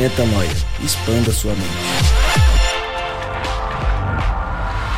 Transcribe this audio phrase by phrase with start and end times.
[0.00, 0.48] Metanoia.
[0.82, 1.68] Expanda sua mente.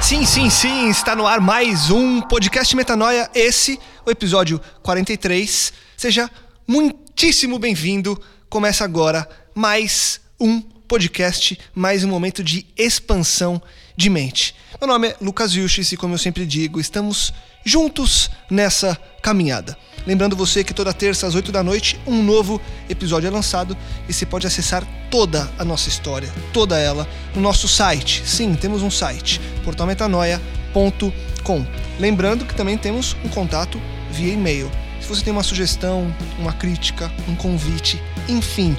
[0.01, 5.73] Sim, sim, sim, está no ar mais um podcast Metanoia, esse, o episódio 43.
[5.97, 6.31] Seja
[6.69, 8.17] muitíssimo bem-vindo.
[8.49, 13.61] Começa agora mais um podcast, mais um momento de expansão
[13.97, 14.55] de mente.
[14.81, 17.35] Meu nome é Lucas Vilches e, como eu sempre digo, estamos
[17.65, 19.77] juntos nessa caminhada.
[20.07, 23.77] Lembrando você que toda terça às 8 da noite um novo episódio é lançado
[24.09, 28.23] e você pode acessar toda a nossa história, toda ela, no nosso site.
[28.27, 31.67] Sim, temos um site, portalmetanoia.com.
[32.01, 33.81] Lembrando que também temos um contato
[34.11, 34.69] via e-mail.
[35.01, 38.77] Se você tem uma sugestão, uma crítica, um convite, enfim,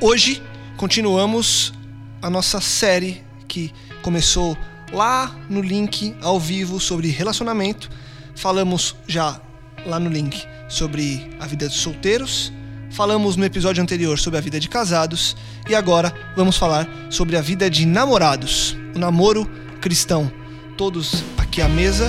[0.00, 0.42] Hoje
[0.76, 1.72] continuamos
[2.20, 3.72] a nossa série que
[4.06, 4.56] começou
[4.92, 7.90] lá no link ao vivo sobre relacionamento.
[8.36, 9.40] Falamos já
[9.84, 12.52] lá no link sobre a vida dos solteiros.
[12.88, 15.36] Falamos no episódio anterior sobre a vida de casados
[15.68, 19.44] e agora vamos falar sobre a vida de namorados, o namoro
[19.80, 20.30] cristão.
[20.76, 22.08] Todos aqui à mesa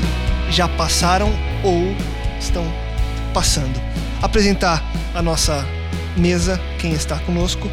[0.52, 1.32] já passaram
[1.64, 1.96] ou
[2.40, 2.64] estão
[3.34, 3.82] passando.
[4.22, 4.84] Apresentar
[5.16, 5.66] a nossa
[6.16, 7.68] mesa, quem está conosco,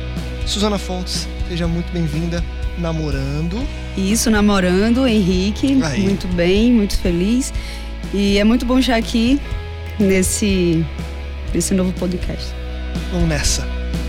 [0.47, 2.43] Suzana Fontes, seja muito bem-vinda
[2.79, 3.67] namorando.
[3.97, 5.81] Isso, namorando, Henrique.
[5.83, 6.01] Aí.
[6.01, 7.53] Muito bem, muito feliz.
[8.12, 9.41] E é muito bom estar aqui
[9.99, 10.85] nesse,
[11.53, 12.53] nesse novo podcast.
[13.12, 13.67] Vamos nessa.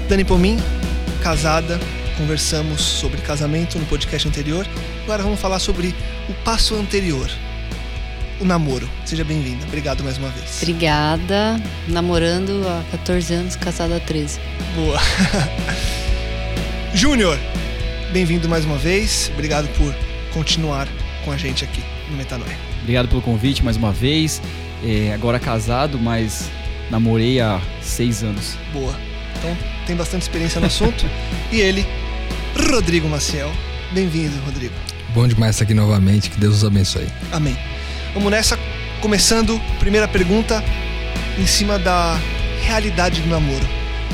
[0.08, 0.58] Dani Pomin,
[1.22, 1.80] casada,
[2.18, 4.68] conversamos sobre casamento no podcast anterior.
[5.04, 5.94] Agora vamos falar sobre
[6.30, 7.30] o passo anterior,
[8.40, 8.90] o namoro.
[9.06, 9.66] Seja bem-vinda.
[9.66, 10.62] Obrigado mais uma vez.
[10.62, 11.60] Obrigada.
[11.88, 14.40] Namorando há 14 anos, casada há 13.
[14.76, 15.00] Boa.
[16.94, 17.38] Júnior,
[18.16, 19.30] bem-vindo mais uma vez.
[19.34, 19.94] Obrigado por
[20.34, 20.88] continuar
[21.26, 22.58] com a gente aqui no Metanoia.
[22.80, 24.42] Obrigado pelo convite mais uma vez.
[24.86, 26.50] É, agora casado, mas
[26.90, 28.58] namorei há seis anos.
[28.72, 28.98] Boa.
[29.38, 31.06] Então, tem bastante experiência no assunto.
[31.52, 31.86] e ele,
[32.72, 33.52] Rodrigo Maciel.
[33.92, 34.74] Bem-vindo, Rodrigo.
[35.14, 37.08] Bom demais estar aqui novamente, que Deus os abençoe.
[37.34, 37.58] Amém.
[38.14, 38.58] Vamos nessa,
[39.02, 40.64] começando, primeira pergunta,
[41.38, 42.18] em cima da
[42.62, 43.68] realidade do namoro.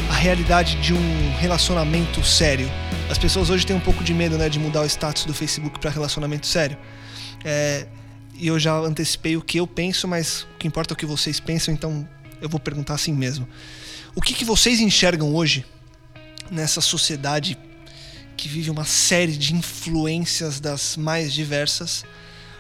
[0.09, 2.67] A realidade de um relacionamento sério.
[3.11, 5.77] As pessoas hoje têm um pouco de medo, né, de mudar o status do Facebook
[5.79, 6.77] para relacionamento sério.
[7.43, 7.85] É,
[8.33, 11.05] e eu já antecipei o que eu penso, mas o que importa é o que
[11.05, 12.07] vocês pensam, então
[12.39, 13.45] eu vou perguntar assim mesmo.
[14.15, 15.65] O que, que vocês enxergam hoje
[16.49, 17.57] nessa sociedade
[18.37, 22.05] que vive uma série de influências das mais diversas?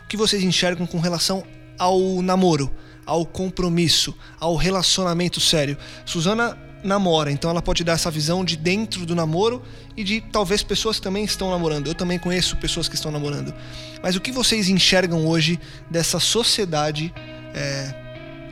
[0.03, 1.45] O que vocês enxergam com relação
[1.79, 2.69] ao namoro,
[3.05, 5.77] ao compromisso, ao relacionamento sério?
[6.05, 9.61] Suzana namora, então ela pode dar essa visão de dentro do namoro
[9.95, 11.87] e de talvez pessoas que também estão namorando.
[11.87, 13.53] Eu também conheço pessoas que estão namorando.
[14.01, 15.59] Mas o que vocês enxergam hoje
[15.89, 17.13] dessa sociedade,
[17.53, 17.93] é,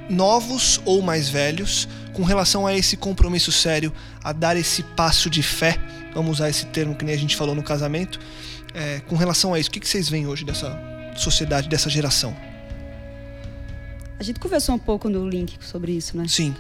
[0.10, 5.42] novos ou mais velhos, com relação a esse compromisso sério, a dar esse passo de
[5.42, 5.78] fé?
[6.14, 8.20] Vamos usar esse termo que nem a gente falou no casamento.
[8.74, 10.78] É, com relação a isso, o que vocês veem hoje dessa
[11.16, 12.36] sociedade, dessa geração?
[14.20, 16.26] A gente conversou um pouco no link sobre isso, né?
[16.28, 16.54] Sim,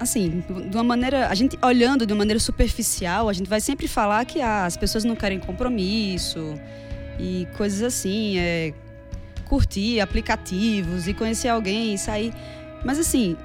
[0.00, 1.28] Assim, de uma maneira.
[1.28, 4.74] A gente olhando de uma maneira superficial, a gente vai sempre falar que ah, as
[4.74, 6.58] pessoas não querem compromisso
[7.18, 8.72] e coisas assim, é,
[9.44, 12.32] curtir aplicativos e conhecer alguém e sair.
[12.82, 13.36] Mas assim,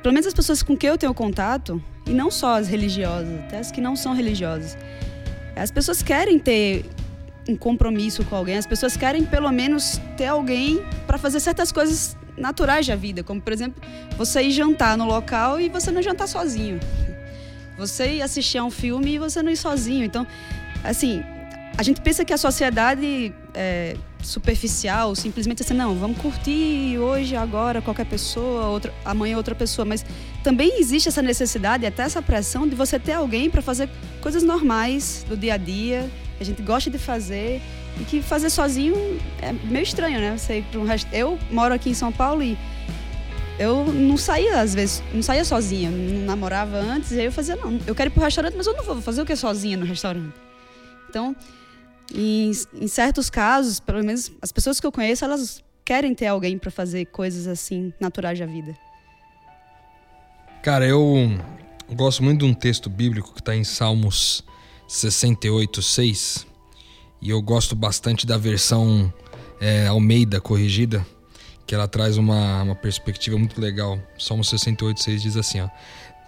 [0.00, 3.58] pelo menos as pessoas com quem eu tenho contato, e não só as religiosas, até
[3.58, 4.78] as que não são religiosas,
[5.56, 6.84] as pessoas querem ter
[7.48, 12.16] um compromisso com alguém, as pessoas querem pelo menos ter alguém para fazer certas coisas
[12.36, 13.82] naturais da vida, como por exemplo,
[14.16, 16.80] você ir jantar no local e você não jantar sozinho.
[17.78, 20.04] Você ir assistir a um filme e você não ir sozinho.
[20.04, 20.26] Então,
[20.82, 21.22] assim,
[21.76, 27.82] a gente pensa que a sociedade é, superficial, simplesmente assim, não, vamos curtir hoje, agora,
[27.82, 30.04] qualquer pessoa, outra, amanhã outra pessoa, mas
[30.42, 33.90] também existe essa necessidade, até essa pressão de você ter alguém para fazer
[34.22, 37.60] coisas normais do dia a dia, que a gente gosta de fazer
[38.04, 38.94] que fazer sozinho
[39.40, 40.36] é meio estranho, né?
[40.36, 40.86] Você ir para um.
[41.12, 42.58] Eu moro aqui em São Paulo e
[43.58, 47.56] eu não saía, às vezes, não saía sozinha, não namorava antes, e aí eu fazia,
[47.56, 49.86] não, eu quero ir pro restaurante, mas eu não vou fazer o que sozinha no
[49.86, 50.34] restaurante.
[51.08, 51.34] Então,
[52.14, 56.58] em, em certos casos, pelo menos as pessoas que eu conheço, elas querem ter alguém
[56.58, 58.76] para fazer coisas assim, naturais da vida.
[60.62, 61.30] Cara, eu
[61.94, 64.44] gosto muito de um texto bíblico que está em Salmos
[64.88, 66.45] 68, 6.
[67.26, 69.12] E eu gosto bastante da versão
[69.60, 71.04] é, Almeida corrigida,
[71.66, 73.98] que ela traz uma, uma perspectiva muito legal.
[74.16, 75.68] Salmos 68, 6 diz assim, ó.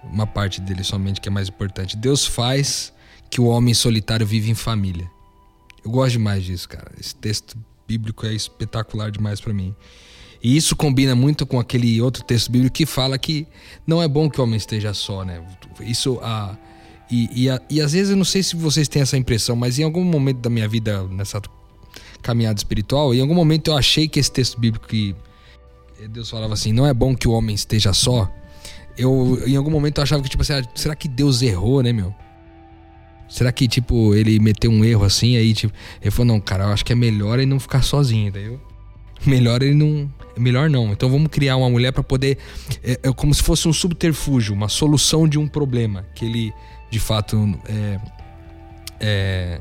[0.03, 1.97] Uma parte dele somente que é mais importante.
[1.97, 2.93] Deus faz
[3.31, 5.09] que o homem solitário vive em família.
[5.85, 6.91] Eu gosto demais disso, cara.
[6.99, 7.57] Esse texto
[7.87, 9.77] bíblico é espetacular demais para mim.
[10.43, 13.47] E isso combina muito com aquele outro texto bíblico que fala que
[13.87, 15.41] não é bom que o homem esteja só, né?
[15.81, 16.59] Isso a
[17.11, 19.83] e, e, e às vezes eu não sei se vocês têm essa impressão, mas em
[19.83, 21.41] algum momento da minha vida nessa
[22.23, 25.15] caminhada espiritual, em algum momento eu achei que esse texto bíblico que
[26.11, 28.31] Deus falava assim, não é bom que o homem esteja só.
[28.97, 31.93] Eu em algum momento eu achava que tipo assim, ah, será que Deus errou, né,
[31.93, 32.15] meu?
[33.29, 36.69] Será que, tipo, ele meteu um erro assim, aí, tipo, ele falou, não, cara, eu
[36.71, 38.59] acho que é melhor ele não ficar sozinho, entendeu?
[39.27, 40.11] Melhor ele não.
[40.37, 40.93] Melhor não.
[40.93, 42.39] Então vamos criar uma mulher para poder.
[42.83, 46.53] É, é, como se fosse um subterfúgio, uma solução de um problema que ele,
[46.91, 48.01] de fato, é,
[49.01, 49.61] é,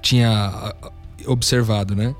[0.00, 0.74] tinha
[1.26, 2.14] observado, né?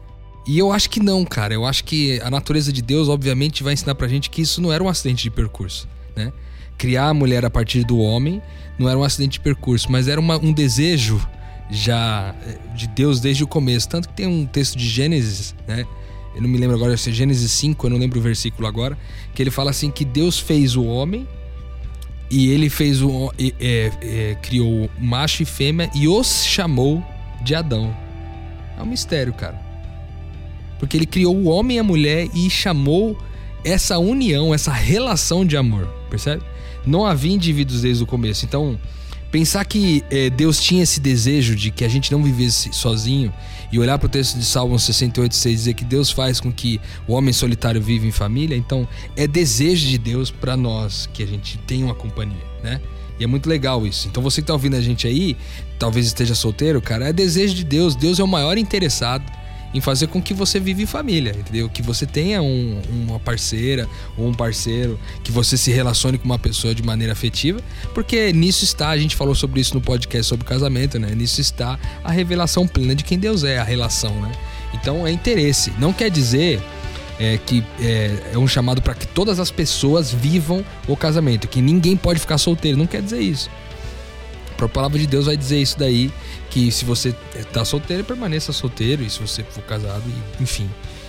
[0.46, 1.54] E eu acho que não, cara.
[1.54, 4.72] Eu acho que a natureza de Deus, obviamente, vai ensinar pra gente que isso não
[4.72, 6.32] era um acidente de percurso, né?
[6.76, 8.42] Criar a mulher a partir do homem
[8.78, 11.20] não era um acidente de percurso, mas era uma, um desejo
[11.70, 13.88] já eh, de Deus desde o começo.
[13.88, 15.86] Tanto que tem um texto de Gênesis, né?
[16.34, 18.98] Eu não me lembro agora, se é Gênesis 5, eu não lembro o versículo agora,
[19.34, 21.28] que ele fala assim que Deus fez o homem
[22.32, 27.04] e ele fez o é, é, criou macho e fêmea e os chamou
[27.42, 27.94] de Adão.
[28.78, 29.60] É um mistério, cara.
[30.78, 33.18] Porque ele criou o homem e a mulher e chamou
[33.62, 36.42] essa união, essa relação de amor, percebe?
[36.86, 38.44] não havia indivíduos desde o começo.
[38.44, 38.78] Então,
[39.32, 43.32] pensar que é, Deus tinha esse desejo de que a gente não vivesse sozinho
[43.72, 46.78] e olhar para o texto de Salmo 68, 6 dizer que Deus faz com que
[47.08, 48.86] o homem solitário viva em família, então
[49.16, 52.78] é desejo de Deus para nós que a gente tenha uma companhia, né?
[53.18, 54.06] E é muito legal isso.
[54.06, 55.36] Então você que tá ouvindo a gente aí,
[55.78, 57.94] talvez esteja solteiro, cara, é desejo de Deus.
[57.94, 59.24] Deus é o maior interessado
[59.74, 61.68] em fazer com que você vive em família, entendeu?
[61.68, 66.38] Que você tenha um, uma parceira ou um parceiro, que você se relacione com uma
[66.38, 67.60] pessoa de maneira afetiva,
[67.94, 71.14] porque nisso está, a gente falou sobre isso no podcast sobre casamento, né?
[71.14, 74.32] Nisso está a revelação plena de quem Deus é, a relação, né?
[74.74, 75.72] Então é interesse.
[75.78, 76.62] Não quer dizer
[77.18, 81.60] é, que é, é um chamado para que todas as pessoas vivam o casamento, que
[81.60, 82.76] ninguém pode ficar solteiro.
[82.76, 83.50] Não quer dizer isso.
[84.66, 86.12] A palavra de Deus vai dizer isso daí,
[86.50, 87.14] que se você
[87.52, 90.04] tá solteiro, permaneça solteiro, e se você for casado,
[90.40, 90.68] enfim.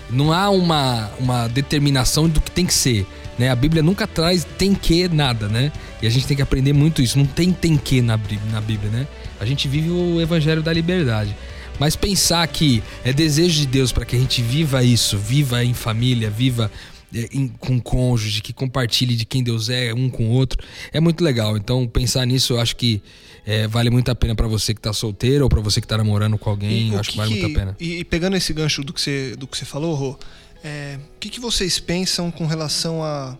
[0.09, 3.05] Não há uma, uma determinação do que tem que ser,
[3.37, 3.49] né?
[3.49, 5.71] A Bíblia nunca traz tem que nada, né?
[6.01, 7.17] E a gente tem que aprender muito isso.
[7.17, 8.19] Não tem tem que na,
[8.51, 9.07] na Bíblia, né?
[9.39, 11.35] A gente vive o evangelho da liberdade.
[11.79, 15.73] Mas pensar que é desejo de Deus para que a gente viva isso, viva em
[15.73, 16.71] família, viva
[17.13, 17.27] é,
[17.59, 21.57] com cônjuge, que compartilhe de quem Deus é um com o outro, é muito legal.
[21.57, 23.01] Então, pensar nisso, eu acho que
[23.45, 25.97] é, vale muito a pena para você que tá solteiro ou para você que tá
[25.97, 26.95] namorando com alguém.
[26.95, 27.75] acho que, que, vale muito a pena.
[27.79, 30.19] E, e, pegando esse gancho do que você, do que você falou, Rô,
[30.63, 33.37] é, o que, que vocês pensam com relação a.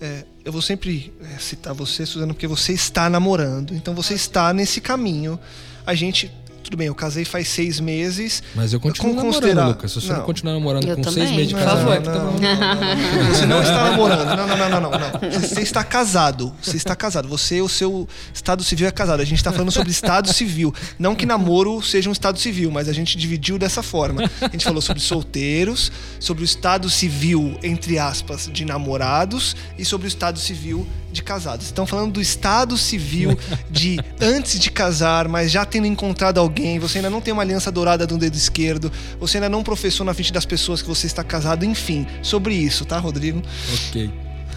[0.00, 3.74] É, eu vou sempre é, citar você, Suzana, porque você está namorando.
[3.74, 5.40] Então você está nesse caminho.
[5.86, 6.30] A gente
[6.64, 8.42] tudo bem, eu casei faz seis meses.
[8.54, 9.66] Mas eu continuo namorando, considerar...
[9.68, 9.92] Lucas.
[9.92, 11.26] Se você não, não continuar namorando eu com também.
[11.26, 14.36] seis meses de casamento, não, não, não, Você não está namorando.
[14.36, 15.40] Não, não, não, não, não, não.
[15.40, 16.52] Você está casado.
[16.62, 17.28] Você está casado.
[17.28, 19.20] Você, o seu estado civil é casado.
[19.20, 20.74] A gente está falando sobre estado civil.
[20.98, 24.22] Não que namoro seja um estado civil, mas a gente dividiu dessa forma.
[24.40, 30.06] A gente falou sobre solteiros, sobre o estado civil, entre aspas, de namorados e sobre
[30.06, 31.66] o estado civil de casados.
[31.66, 33.38] Estão falando do estado civil
[33.70, 37.70] de antes de casar, mas já tendo encontrado alguém, você ainda não tem uma aliança
[37.70, 41.24] dourada no dedo esquerdo, você ainda não professou na frente das pessoas que você está
[41.24, 43.42] casado, enfim, sobre isso, tá, Rodrigo?
[43.88, 44.10] Ok.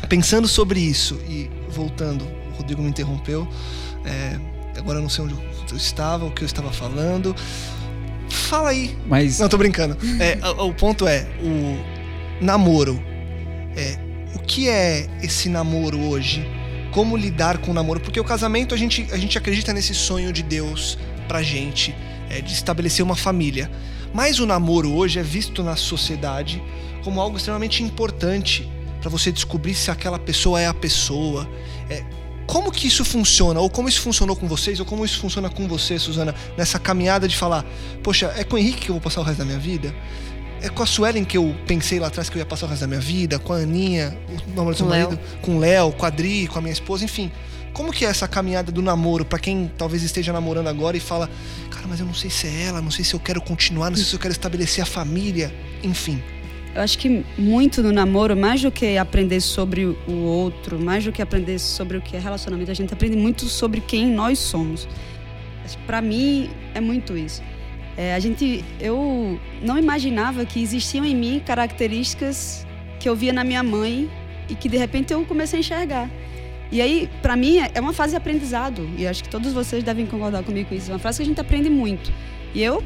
[0.08, 3.48] Pensando sobre isso e voltando, o Rodrigo me interrompeu.
[4.06, 4.40] É,
[4.78, 7.36] agora eu não sei onde eu estava, o que eu estava falando.
[8.30, 8.96] Fala aí.
[9.08, 9.40] Mas.
[9.40, 9.98] Não, tô brincando.
[10.20, 13.02] É, o, o ponto é, o namoro.
[13.76, 13.98] É,
[14.36, 16.46] o que é esse namoro hoje?
[16.92, 18.00] Como lidar com o namoro?
[18.00, 21.94] Porque o casamento a gente, a gente acredita nesse sonho de Deus pra gente,
[22.30, 23.70] é, de estabelecer uma família.
[24.14, 26.62] Mas o namoro hoje é visto na sociedade
[27.04, 28.70] como algo extremamente importante
[29.00, 31.48] para você descobrir se aquela pessoa é a pessoa.
[31.90, 32.04] É,
[32.46, 33.60] como que isso funciona?
[33.60, 34.80] Ou como isso funcionou com vocês?
[34.80, 36.34] Ou como isso funciona com você, Suzana?
[36.58, 37.66] Nessa caminhada de falar,
[38.02, 39.94] poxa, é com o Henrique que eu vou passar o resto da minha vida?
[40.62, 42.82] É com a Suelen que eu pensei lá atrás que eu ia passar o resto
[42.82, 43.38] da minha vida?
[43.38, 45.10] Com a Aninha, o namoro do seu Com o Léo.
[45.10, 45.22] marido?
[45.42, 47.32] Com o Léo, com a Adri, com a minha esposa, enfim.
[47.78, 51.30] Como que é essa caminhada do namoro para quem talvez esteja namorando agora e fala,
[51.70, 53.98] cara, mas eu não sei se é ela, não sei se eu quero continuar, não
[53.98, 55.54] sei se eu quero estabelecer a família,
[55.84, 56.20] enfim.
[56.74, 61.12] Eu acho que muito no namoro, mais do que aprender sobre o outro, mais do
[61.12, 64.88] que aprender sobre o que é relacionamento, a gente aprende muito sobre quem nós somos.
[65.86, 67.44] Para mim é muito isso.
[67.96, 72.66] É, a gente, eu não imaginava que existiam em mim características
[73.00, 74.10] que eu via na minha mãe
[74.50, 76.10] e que de repente eu comecei a enxergar.
[76.72, 78.90] E aí, para mim, é uma fase de aprendizado.
[78.98, 80.92] E acho que todos vocês devem concordar comigo com isso.
[80.92, 82.12] É uma frase que a gente aprende muito.
[82.54, 82.84] E eu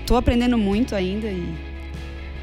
[0.00, 1.28] estou aprendendo muito ainda.
[1.28, 1.56] E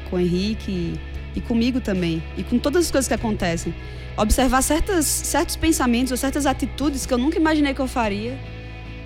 [0.08, 1.00] com o Henrique e,
[1.36, 2.22] e comigo também.
[2.36, 3.74] E com todas as coisas que acontecem.
[4.16, 8.38] Observar certas, certos pensamentos ou certas atitudes que eu nunca imaginei que eu faria.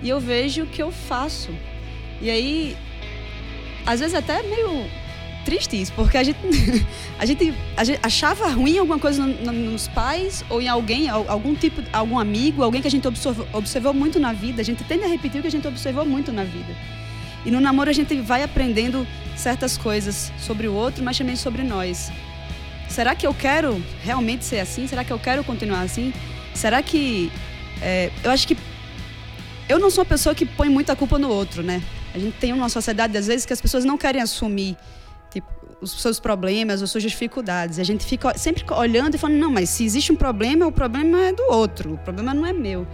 [0.01, 1.53] E eu vejo que eu faço.
[2.21, 2.77] E aí,
[3.85, 4.85] às vezes até é meio
[5.45, 6.37] triste isso, porque a gente,
[7.19, 11.09] a gente, a gente achava ruim alguma coisa no- no- nos pais ou em alguém,
[11.09, 14.61] al- algum tipo, algum amigo, alguém que a gente observou, observou muito na vida.
[14.61, 16.75] A gente tende a repetir o que a gente observou muito na vida.
[17.45, 21.63] E no namoro a gente vai aprendendo certas coisas sobre o outro, mas também sobre
[21.63, 22.11] nós.
[22.87, 24.85] Será que eu quero realmente ser assim?
[24.85, 26.13] Será que eu quero continuar assim?
[26.53, 27.31] Será que.
[27.81, 28.55] é, eu acho que.
[29.67, 31.81] Eu não sou uma pessoa que põe muita culpa no outro, né?
[32.13, 34.75] A gente tem uma sociedade, às vezes, que as pessoas não querem assumir
[35.81, 37.79] os seus problemas, as suas dificuldades.
[37.79, 41.19] A gente fica sempre olhando e falando, não, mas se existe um problema, o problema
[41.19, 42.87] é do outro, o problema não é meu.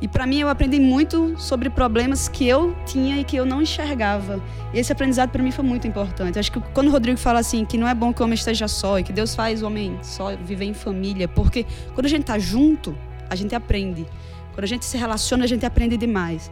[0.00, 3.62] E para mim eu aprendi muito sobre problemas que eu tinha e que eu não
[3.62, 4.42] enxergava.
[4.74, 6.38] E esse aprendizado para mim foi muito importante.
[6.38, 8.68] Acho que quando o Rodrigo fala assim que não é bom que o homem esteja
[8.68, 11.64] só e que Deus faz o homem só viver em família, porque
[11.94, 12.96] quando a gente tá junto,
[13.30, 14.06] a gente aprende.
[14.52, 16.50] Quando a gente se relaciona, a gente aprende demais.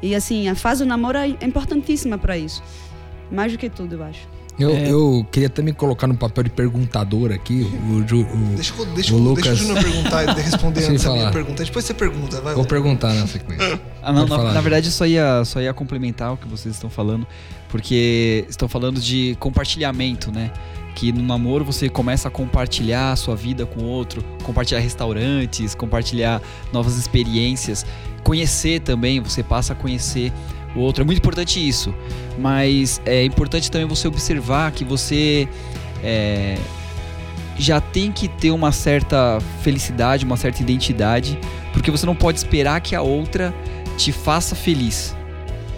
[0.00, 2.62] E assim, a fase do namoro é importantíssima para isso.
[3.30, 4.37] Mais do que tudo, eu acho.
[4.58, 4.90] Eu, É.
[4.90, 7.62] eu queria até me colocar no papel de perguntador aqui.
[7.88, 11.04] O, Ju- o- Deixa, eu- deixa, O Lucas- deixa o Júnior perguntar e responder antes
[11.04, 11.32] da minha falar.
[11.32, 11.64] pergunta.
[11.64, 12.54] Depois você pergunta, vai.
[12.54, 13.80] vou perguntar na sequência.
[14.02, 16.88] Ah, não, na, falar, na verdade só ia, só ia complementar o que vocês estão
[16.88, 17.26] falando,
[17.68, 20.50] porque estão falando de compartilhamento, né?
[20.94, 25.74] Que no namoro você começa a compartilhar a sua vida com o outro, compartilhar restaurantes,
[25.74, 26.40] compartilhar
[26.72, 27.84] novas experiências,
[28.24, 30.32] conhecer também, você passa a conhecer
[30.74, 31.02] o outro.
[31.02, 31.94] É muito importante isso,
[32.38, 35.48] mas é importante também você observar que você
[36.02, 36.56] é,
[37.58, 41.38] já tem que ter uma certa felicidade, uma certa identidade,
[41.72, 43.54] porque você não pode esperar que a outra
[43.96, 45.16] te faça feliz.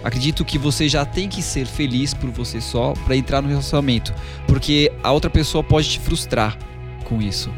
[0.03, 4.13] Acredito que você já tem que ser feliz por você só para entrar no relacionamento,
[4.47, 6.57] porque a outra pessoa pode te frustrar
[7.03, 7.51] com isso.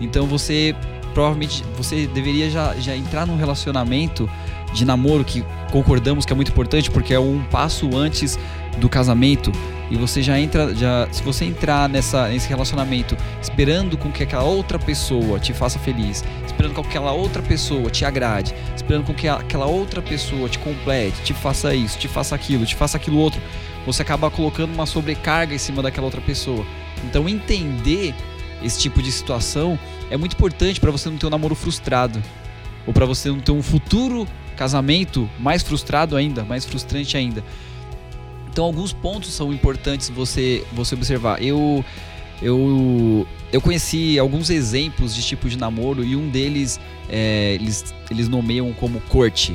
[0.00, 0.74] Então você
[1.12, 4.30] provavelmente você deveria já, já entrar num relacionamento
[4.72, 8.38] de namoro que concordamos que é muito importante porque é um passo antes
[8.78, 9.52] do casamento
[9.90, 14.44] e você já entra já se você entrar nessa nesse relacionamento esperando com que aquela
[14.44, 19.12] outra pessoa te faça feliz, esperando com que aquela outra pessoa te agrade, esperando com
[19.12, 23.18] que aquela outra pessoa te complete, te faça isso, te faça aquilo, te faça aquilo
[23.18, 23.40] outro,
[23.84, 26.64] você acaba colocando uma sobrecarga em cima daquela outra pessoa.
[27.04, 28.14] Então entender
[28.62, 29.78] esse tipo de situação
[30.10, 32.22] é muito importante para você não ter um namoro frustrado
[32.90, 37.44] ou para você não ter um futuro casamento mais frustrado ainda, mais frustrante ainda.
[38.50, 41.40] Então alguns pontos são importantes você você observar.
[41.40, 41.84] Eu
[42.42, 48.28] eu eu conheci alguns exemplos de tipo de namoro e um deles é, eles eles
[48.28, 49.54] nomeiam como corte,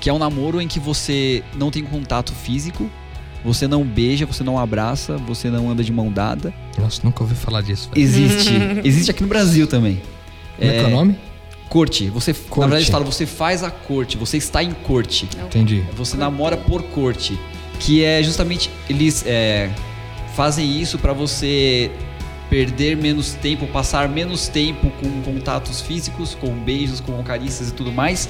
[0.00, 2.90] que é um namoro em que você não tem contato físico,
[3.44, 6.50] você não beija, você não abraça, você não anda de mão dada.
[6.78, 7.90] Nossa, nunca ouvi falar disso.
[7.90, 8.02] velho.
[8.02, 10.00] Existe, existe aqui no Brasil também.
[10.56, 11.31] Como é que é o nome?
[11.72, 12.10] Corte.
[12.10, 12.60] Você, Na Corte.
[12.60, 15.26] verdade, eles falam, você faz a corte, você está em corte.
[15.42, 15.82] Entendi.
[15.96, 17.38] Você namora por corte.
[17.80, 18.68] Que é justamente.
[18.90, 19.70] Eles é,
[20.36, 21.90] fazem isso pra você
[22.50, 27.90] perder menos tempo, passar menos tempo com contatos físicos, com beijos, com carícias e tudo
[27.90, 28.28] mais,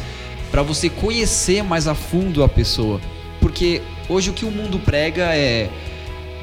[0.48, 3.00] pra você conhecer mais a fundo a pessoa.
[3.40, 5.68] Porque hoje o que o mundo prega é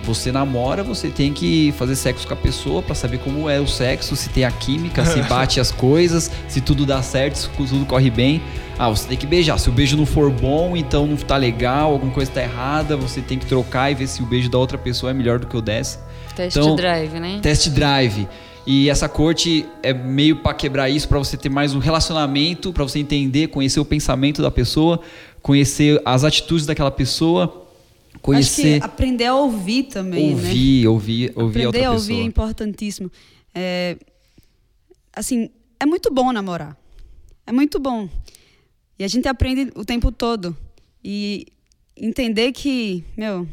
[0.03, 3.68] você namora, você tem que fazer sexo com a pessoa pra saber como é o
[3.68, 7.86] sexo, se tem a química, se bate as coisas, se tudo dá certo, se tudo
[7.86, 8.41] corre bem.
[8.77, 9.60] Ah, você tem que beijar.
[9.60, 13.22] Se o beijo não for bom, então não tá legal, alguma coisa tá errada, você
[13.22, 15.58] tem que trocar e ver se o beijo da outra pessoa é melhor do que
[15.58, 16.00] o dessa.
[16.36, 17.39] Test Então- drive, né?
[17.41, 18.27] Test drive.
[18.65, 22.84] E essa corte é meio pra quebrar isso, pra você ter mais um relacionamento, pra
[22.84, 25.00] você entender, conhecer o pensamento da pessoa,
[25.41, 27.59] conhecer as atitudes daquela pessoa
[28.22, 30.32] Conhecer, aprender a ouvir também, né?
[30.34, 33.12] ouvir, ouvir, ouvir a Aprender a ouvir é importantíssimo.
[33.56, 33.98] É,
[35.13, 35.50] assim,
[35.80, 36.78] é muito bom namorar.
[37.46, 38.10] É muito bom.
[38.98, 40.56] E a gente aprende o tempo todo.
[41.04, 41.48] E
[41.96, 43.48] entender que, meu,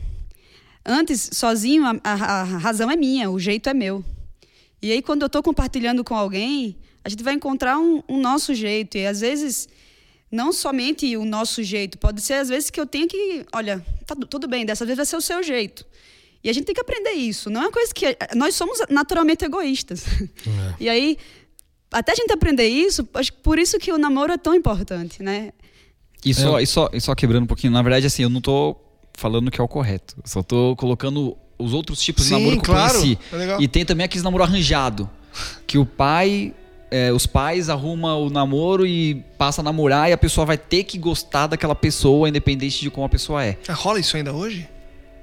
[0.85, 4.05] antes, sozinho, a, a- a razão é minha, o jeito é meu.
[4.83, 8.55] E aí, quando eu estou compartilhando com alguém, a gente vai encontrar um, um nosso
[8.55, 8.99] jeito.
[8.99, 9.69] E às vezes,
[10.37, 14.15] não somente o nosso jeito, pode ser às vezes que eu tenha que, olha, tá
[14.15, 15.85] tu- tudo bem, dessa vez vai ser o seu jeito.
[16.45, 17.51] E a gente tem que aprender isso.
[17.51, 18.17] Não é uma coisa que.
[18.37, 20.05] Nós somos naturalmente egoístas.
[20.79, 21.17] E aí,
[21.91, 25.23] até a gente aprender isso, acho que por isso que o namoro é tão importante,
[25.23, 25.53] né?
[26.25, 28.77] E só, e, só, e só quebrando um pouquinho, na verdade, assim, eu não tô
[29.15, 30.15] falando que é o correto.
[30.23, 32.95] Eu só tô colocando os outros tipos de Sim, namoro que claro.
[32.95, 33.19] eu conheci.
[33.33, 33.61] É legal.
[33.63, 35.09] E tem também aqueles namoro arranjado.
[35.67, 36.55] Que o pai.
[36.97, 40.85] É, os pais arrumam o namoro e passa a namorar e a pessoa vai ter
[40.85, 43.57] que gostar daquela pessoa, independente de como a pessoa é.
[43.69, 44.69] Ah, Rola isso ainda hoje?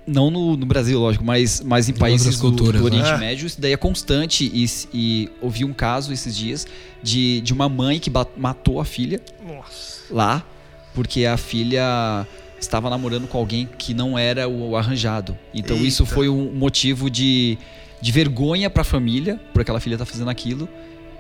[0.06, 2.98] Não no, no Brasil, lógico, mas, mas em países outras do, culturas, do né?
[2.98, 3.18] Oriente É.
[3.18, 4.52] Médio, isso daí é constante.
[4.54, 6.68] E, e ouvi um caso esses dias
[7.02, 10.02] de, de uma mãe que ba- matou a filha Nossa.
[10.12, 10.46] lá,
[10.94, 12.28] porque a filha
[12.60, 15.38] estava namorando com alguém que não era o arranjado.
[15.54, 16.16] Então isso Eita.
[16.16, 17.58] foi um motivo de,
[18.02, 20.68] de vergonha para a família, por aquela filha estar fazendo aquilo.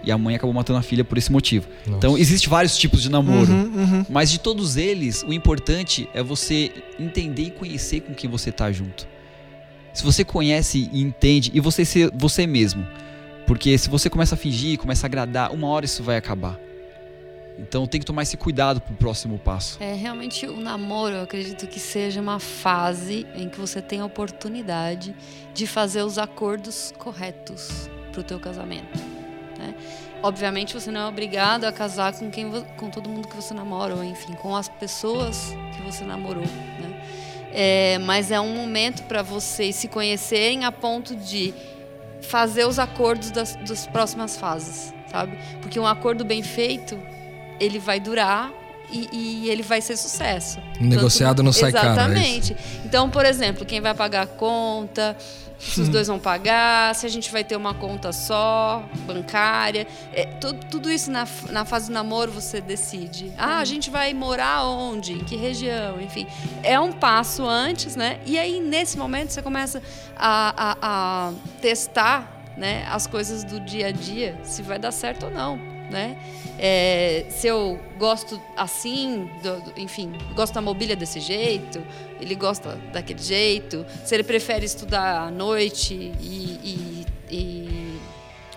[0.03, 1.67] E a mãe acabou matando a filha por esse motivo.
[1.85, 1.97] Nossa.
[1.97, 3.51] Então, existe vários tipos de namoro.
[3.51, 4.05] Uhum, uhum.
[4.09, 8.71] Mas de todos eles, o importante é você entender e conhecer com quem você tá
[8.71, 9.07] junto.
[9.93, 12.85] Se você conhece e entende, e você ser você mesmo.
[13.45, 16.59] Porque se você começa a fingir, começa a agradar, uma hora isso vai acabar.
[17.59, 19.77] Então tem que tomar esse cuidado pro próximo passo.
[19.81, 24.05] É, realmente o namoro, eu acredito que seja uma fase em que você tem a
[24.05, 25.15] oportunidade
[25.53, 28.99] de fazer os acordos corretos para o teu casamento.
[29.63, 29.75] Né?
[30.21, 33.95] Obviamente você não é obrigado a casar com quem com todo mundo que você namora,
[33.95, 36.43] ou enfim, com as pessoas que você namorou.
[36.43, 37.01] Né?
[37.51, 41.53] É, mas é um momento para vocês se conhecerem a ponto de
[42.21, 45.37] fazer os acordos das, das próximas fases, sabe?
[45.61, 46.99] Porque um acordo bem feito,
[47.59, 48.51] ele vai durar
[48.91, 49.09] e,
[49.45, 50.59] e ele vai ser sucesso.
[50.79, 52.55] Negociado Tanto- não sai caro, é Exatamente.
[52.85, 55.15] Então, por exemplo, quem vai pagar a conta,
[55.59, 59.87] se os dois vão pagar, se a gente vai ter uma conta só, bancária.
[60.11, 63.31] É, tudo, tudo isso na, na fase do namoro você decide.
[63.37, 65.13] Ah, a gente vai morar onde?
[65.13, 66.01] Em que região?
[66.01, 66.27] Enfim,
[66.61, 68.19] é um passo antes, né?
[68.25, 69.81] E aí, nesse momento, você começa
[70.17, 75.25] a, a- a testar né, as coisas do dia a dia, se vai dar certo
[75.27, 75.59] ou não,
[75.93, 76.17] né?
[76.59, 81.81] É, se eu gosto assim, do- do- enfim, gosto da mobília desse jeito,
[82.19, 86.25] ele gosta daquele jeito, se ele prefere estudar à noite e,
[86.63, 87.99] e- e-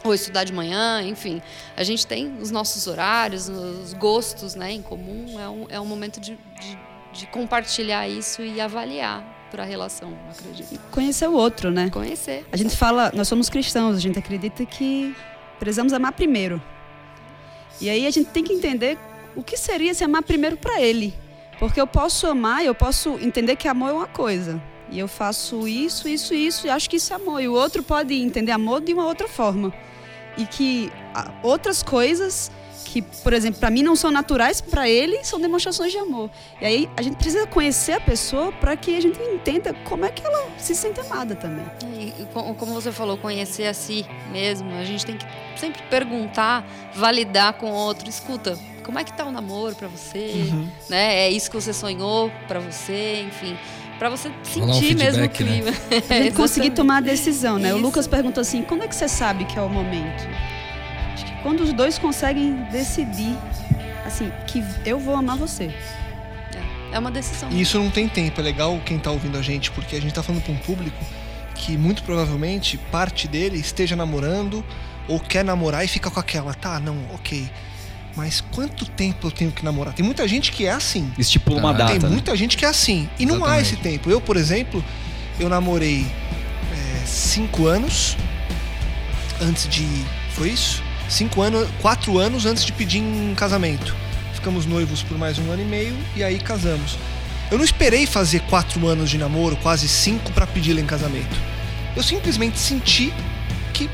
[0.05, 1.41] ou estudar de manhã, enfim,
[1.77, 5.39] a gente tem os nossos horários, os gostos, né, em comum.
[5.41, 6.79] É um, é um momento de, de-
[7.13, 10.79] de compartilhar isso e avaliar para a relação, acredito.
[10.91, 11.89] Conhecer o outro, né?
[11.91, 12.45] Conhecer.
[12.53, 15.15] A gente fala, nós somos cristãos, a gente acredita que
[15.59, 16.61] precisamos amar primeiro.
[17.81, 18.99] E aí a gente tem que entender
[19.35, 21.15] o que seria se amar primeiro para ele.
[21.59, 24.61] Porque eu posso amar, eu posso entender que amor é uma coisa.
[24.91, 27.41] E eu faço isso, isso, isso, e acho que isso é amor.
[27.41, 29.73] E o outro pode entender amor de uma outra forma.
[30.37, 32.51] E que ah, outras coisas
[32.97, 36.31] que, por exemplo, para mim não são naturais, para ele são demonstrações de amor.
[36.61, 40.11] E aí a gente precisa conhecer a pessoa para que a gente entenda como é
[40.11, 41.65] que ela se sente amada também.
[41.99, 45.83] E, e co- como você falou, conhecer a si mesmo, a gente tem que sempre
[45.91, 48.09] perguntar, validar com o outro.
[48.09, 50.47] Escuta, como é que tá o namoro pra você?
[50.51, 50.69] Uhum.
[50.89, 51.27] Né?
[51.27, 53.25] É isso que você sonhou pra você?
[53.29, 53.59] Enfim,
[53.99, 55.29] pra você Rolar um sentir mesmo o né?
[55.29, 55.71] clima.
[56.09, 57.73] A gente conseguir tomar a decisão, né?
[57.73, 57.85] O Isso.
[57.87, 60.25] Lucas perguntou assim: quando é que você sabe que é o momento?
[61.47, 63.33] Quando os dois conseguem decidir,
[64.05, 65.73] assim, que eu vou amar você.
[66.91, 67.49] É uma decisão.
[67.53, 68.41] E isso não tem tempo.
[68.41, 70.99] É legal quem tá ouvindo a gente, porque a gente tá falando para um público
[71.55, 74.65] que muito provavelmente parte dele esteja namorando
[75.07, 77.49] ou quer namorar e fica com aquela, tá, não, ok.
[78.17, 79.95] Mas quanto tempo eu tenho que namorar?
[79.95, 81.13] Tem muita gente que é assim.
[81.17, 81.93] Estipula uma Ah, data.
[81.93, 82.09] Tem né?
[82.09, 83.09] muita gente que é assim.
[83.21, 83.73] E não há Exatamente.
[83.73, 84.11] esse tempo.
[84.11, 84.85] Eu, por exemplo,
[85.39, 86.09] eu namorei
[86.73, 88.17] é, cinco anos
[89.41, 89.87] antes de.
[90.31, 90.85] Foi isso?
[91.09, 93.95] Cinco anos, quatro anos antes de pedir em casamento.
[94.35, 96.99] Ficamos noivos por mais um ano e meio e aí casamos.
[97.51, 101.37] Eu não esperei fazer quatro anos de namoro, quase cinco, para pedi-la em casamento.
[101.95, 103.15] Eu simplesmente senti
[103.73, 103.89] que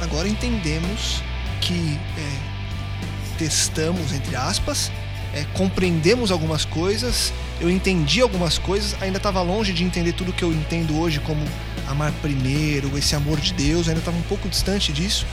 [0.00, 1.22] agora entendemos
[1.60, 4.92] que é, testamos, entre aspas,
[5.32, 10.42] é, compreendemos algumas coisas, eu entendi algumas coisas, ainda estava longe de entender tudo que
[10.42, 11.42] eu entendo hoje como
[11.88, 15.26] amar primeiro, esse amor de Deus, ainda estava um pouco distante disso,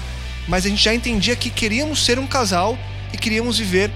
[0.47, 2.77] mas a gente já entendia que queríamos ser um casal
[3.13, 3.91] e queríamos viver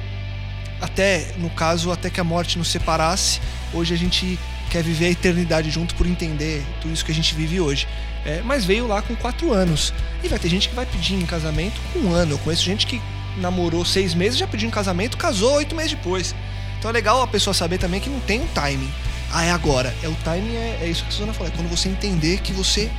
[0.82, 3.40] até, no caso, até que a morte nos separasse.
[3.74, 4.38] Hoje a gente
[4.70, 7.88] quer viver a eternidade junto por entender tudo isso que a gente vive hoje.
[8.26, 9.94] É, mas veio lá com quatro anos.
[10.24, 12.34] E vai ter gente que vai pedir em casamento com um ano.
[12.34, 13.02] Eu conheço gente que
[13.38, 16.36] namorou seis meses, já pediu em casamento, casou oito meses depois.
[16.80, 18.92] Então é legal a pessoa saber também que não tem um timing.
[19.32, 19.94] Ah, é agora.
[20.04, 21.52] É o timing, é, é isso que a Susana falou.
[21.52, 22.92] É quando você entender que você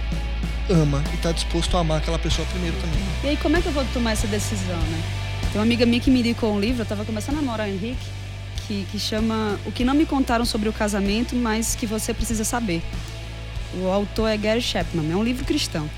[0.70, 2.98] ama e tá disposto a amar aquela pessoa primeiro também.
[3.22, 5.02] E aí, como é que eu vou tomar essa decisão, né?
[5.52, 7.70] Tem uma amiga minha que me indicou um livro, eu tava começando a namorar o
[7.70, 8.06] Henrique,
[8.66, 12.44] que, que chama O que não me contaram sobre o casamento, mas que você precisa
[12.44, 12.82] saber.
[13.80, 15.88] O autor é Gary Chapman, é um livro cristão.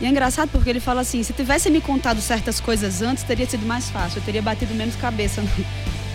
[0.00, 3.46] E é engraçado porque ele fala assim: se tivesse me contado certas coisas antes, teria
[3.46, 5.48] sido mais fácil, eu teria batido menos cabeça no-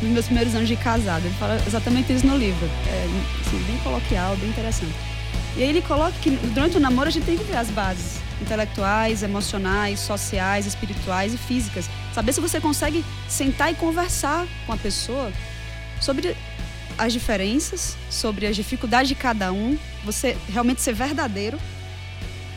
[0.01, 1.25] nos meus primeiros anos de casado.
[1.25, 2.65] Ele fala exatamente isso no livro.
[2.87, 3.07] É
[3.45, 4.93] assim, bem coloquial, bem interessante.
[5.57, 8.19] E aí ele coloca que durante o namoro a gente tem que ver as bases
[8.41, 11.89] intelectuais, emocionais, sociais, espirituais e físicas.
[12.13, 15.31] Saber se você consegue sentar e conversar com a pessoa
[16.01, 16.35] sobre
[16.97, 21.57] as diferenças, sobre as dificuldades de cada um, você realmente ser verdadeiro.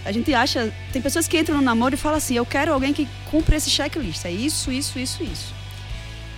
[0.05, 2.93] A gente acha, tem pessoas que entram no namoro e falam assim: "Eu quero alguém
[2.93, 5.55] que cumpra esse checklist, é isso, isso, isso, isso".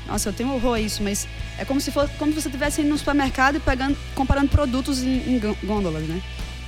[0.06, 2.80] Nossa, eu tenho horror a isso, mas é como se fosse como se você estivesse
[2.80, 6.20] indo no supermercado e pegando, comparando produtos em, em gôndolas, né?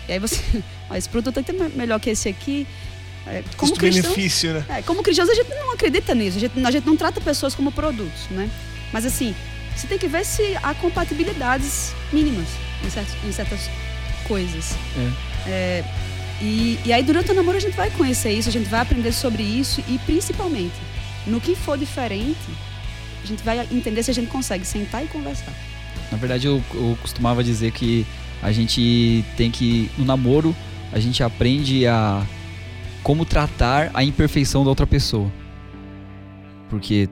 [0.08, 0.40] E aí você,
[0.90, 2.66] ó, esse produto aqui é me- melhor que esse aqui.
[3.26, 4.64] É, como cristão, Custo-benefício, né?
[4.68, 7.54] é, como cristãos a gente não acredita nisso, a gente, a gente não trata pessoas
[7.54, 8.50] como produtos, né?
[8.92, 9.32] Mas assim,
[9.76, 12.48] você tem que ver se há compatibilidades mínimas
[12.84, 13.70] em, certos- em certas
[14.26, 14.74] coisas.
[15.46, 15.84] É,
[16.40, 19.12] e, e aí durante o namoro a gente vai conhecer isso, a gente vai aprender
[19.12, 20.74] sobre isso e principalmente,
[21.24, 22.36] no que for diferente,
[23.22, 25.52] a gente vai entender se a gente consegue sentar e conversar.
[26.10, 28.04] Na verdade, eu, eu costumava dizer que
[28.42, 30.54] a gente tem que, no namoro,
[30.92, 32.26] a gente aprende a
[33.02, 35.30] como tratar a imperfeição da outra pessoa.
[36.68, 37.08] Porque.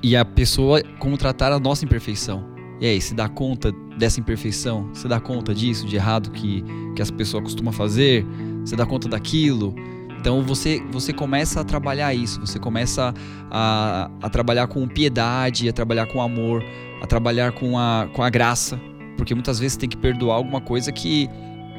[0.00, 2.46] E a pessoa, como tratar a nossa imperfeição.
[2.80, 4.88] E aí, se dá conta dessa imperfeição?
[4.94, 6.64] Você dá conta disso, de errado que,
[6.94, 8.24] que as pessoas costumam fazer?
[8.64, 9.74] Você dá conta daquilo?
[10.20, 13.14] Então você, você começa a trabalhar isso, você começa
[13.50, 16.62] a, a trabalhar com piedade, a trabalhar com amor,
[17.00, 18.80] a trabalhar com a, com a graça,
[19.18, 21.28] porque muitas vezes você tem que perdoar alguma coisa que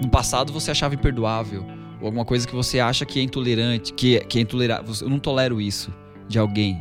[0.04, 1.66] no passado você achava imperdoável,
[2.00, 4.94] ou alguma coisa que você acha que é intolerante, que, que é intolerável.
[5.02, 5.92] Eu não tolero isso
[6.28, 6.80] de alguém.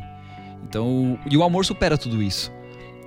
[0.67, 2.51] Então, e o amor supera tudo isso.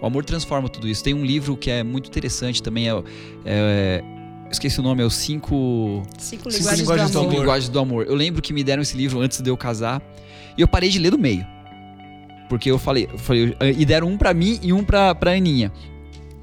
[0.00, 1.04] O amor transforma tudo isso.
[1.04, 3.02] Tem um livro que é muito interessante também, é,
[3.44, 4.02] é-
[4.50, 7.38] esqueci o nome, é os cinco Cinco Cinco linguagens, linguagens do do amor.
[7.40, 8.06] Linguagens do Amor.
[8.08, 10.02] Eu lembro que me deram esse livro antes de eu casar
[10.58, 11.46] e eu parei de ler do meio.
[12.48, 15.72] Porque eu falei, eu falei e deram um pra mim e um pra, pra Aninha.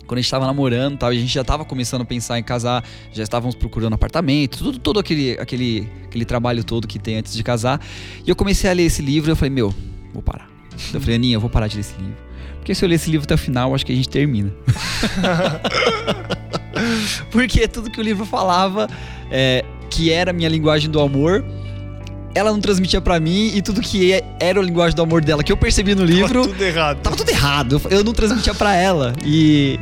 [0.10, 2.42] Quando a gente tava namorando, tal, e a gente já tava começando a pensar em
[2.42, 7.36] casar, já estávamos procurando apartamento, tudo, todo aquele, aquele, aquele trabalho todo que tem antes
[7.36, 7.80] de casar.
[8.26, 9.72] E eu comecei a ler esse livro e eu falei, meu,
[10.12, 10.50] vou parar.
[10.92, 12.18] Eu falei, Aninha, eu vou parar de ler esse livro.
[12.56, 14.52] Porque se eu ler esse livro até o final, acho que a gente termina.
[17.32, 18.88] Porque tudo que o livro falava,
[19.30, 21.46] é, que era a minha linguagem do amor,
[22.36, 25.44] ela não transmitia pra mim e tudo que é- era a linguagem do amor dela
[25.44, 26.98] que eu percebi no livro, Tava tudo errado.
[27.02, 27.82] tava tudo errado.
[27.90, 29.14] Eu- não transmitia pra ela.
[29.26, 29.80] E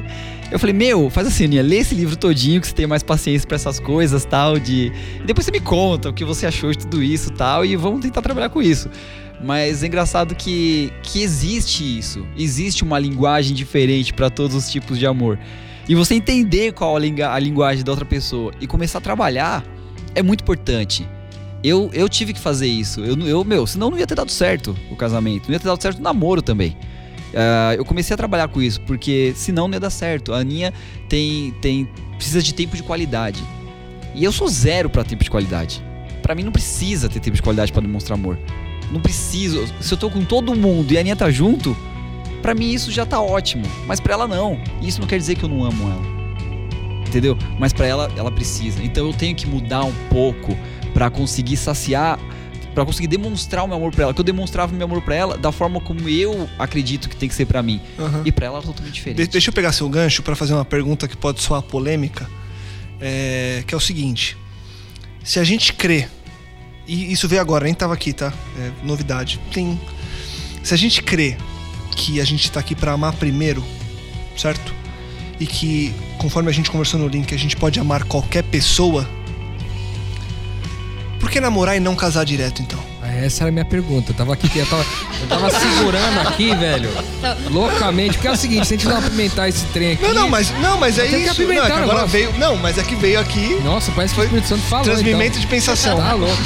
[0.52, 3.48] eu falei, meu, faz assim, Aninha, lê esse livro todinho que você tem mais paciência
[3.48, 4.92] pra essas coisas, tal, de...
[5.22, 8.02] E depois você me conta o que você achou de tudo isso, tal, e vamos
[8.02, 8.90] tentar trabalhar com isso.
[9.44, 12.26] Mas é engraçado que, que existe isso.
[12.36, 15.38] Existe uma linguagem diferente pra todos os tipos de amor.
[15.88, 19.64] E você entender qual a, linga- a linguagem da outra pessoa e começar a trabalhar
[20.16, 21.08] é muito importante.
[21.64, 23.04] Eu, eu tive que fazer isso.
[23.04, 25.48] Eu, eu, meu, senão não ia ter dado certo o casamento.
[25.48, 26.78] Não ia ter dado certo o namoro também.
[27.34, 30.34] Ah, eu comecei a trabalhar com isso, porque senão não ia dar certo.
[30.34, 30.74] A Aninha
[31.10, 33.44] tem, tem, precisa de tempo de qualidade.
[34.16, 35.84] E eu sou zero pra tempo de qualidade.
[36.22, 38.38] Pra mim não precisa ter tempo de qualidade pra demonstrar amor.
[38.92, 39.66] Não preciso.
[39.82, 41.76] Se eu tô com todo mundo e a Aninha tá junto,
[42.42, 43.66] pra mim isso já tá ótimo.
[43.86, 44.60] Mas pra ela não.
[44.82, 46.18] Isso não quer dizer que eu não amo ela.
[47.08, 47.38] Entendeu?
[47.60, 48.84] Mas pra ela, ela precisa.
[48.84, 50.58] Então eu tenho que mudar um pouco
[50.98, 52.18] pra conseguir saciar,
[52.74, 54.14] pra conseguir demonstrar o meu amor pra ela.
[54.16, 57.30] Que eu demonstrava o meu amor pra ela da forma como eu acredito que tem
[57.30, 57.80] que ser pra mim.
[58.00, 58.24] Aham.
[58.26, 59.18] E pra ela é totalmente diferente.
[59.18, 62.28] De- deixa eu pegar seu gancho para fazer uma pergunta que pode soar polêmica,
[63.00, 64.36] é, que é o seguinte:
[65.24, 66.08] se a gente crê,
[66.88, 68.34] e isso veio agora, nem tava aqui, tá?
[68.60, 69.40] É novidade.
[69.54, 69.80] Tem.
[70.64, 71.38] Se a gente crê
[71.96, 73.64] que a gente tá aqui para amar primeiro,
[74.36, 74.74] certo?
[75.40, 79.08] E que, conforme a gente conversou no link, a gente pode amar qualquer pessoa.
[81.28, 82.80] Por que namorar e não casar direto, então?
[83.04, 84.12] Ah, Essa era a minha pergunta.
[84.12, 84.86] Eu tava aqui, eu tava,
[85.20, 86.90] eu tava segurando aqui, velho.
[87.52, 88.14] Loucamente.
[88.14, 90.04] Porque é o seguinte, se a gente não apimentar esse trem aqui.
[90.04, 91.44] Não, não, mas, não, mas é isso.
[91.44, 92.32] Não, é o agora veio.
[92.38, 94.86] Não, mas é que veio aqui Nossa, parece que Foi o Espírito Santo falou.
[94.86, 95.42] transmimento então.
[95.42, 95.98] de pensação.
[95.98, 96.38] Tá louco.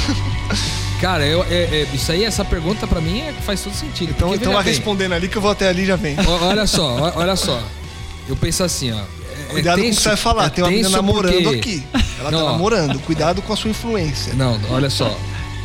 [1.00, 4.10] Cara, eu, é- é- isso aí, essa pergunta pra mim é, faz todo sentido.
[4.16, 6.16] Então, então vai respondendo ali que eu vou até ali e já vem.
[6.26, 7.62] ó, Olha só, olha só.
[8.28, 9.21] Eu penso assim, ó.
[9.52, 10.44] Cuidado com o que você vai falar.
[10.46, 11.84] é Tem uma menina tenso namorando porque- aqui.
[12.18, 12.98] Ela Não, tá namorando.
[13.00, 14.34] Cuidado com a sua influência.
[14.34, 15.16] Não, olha só.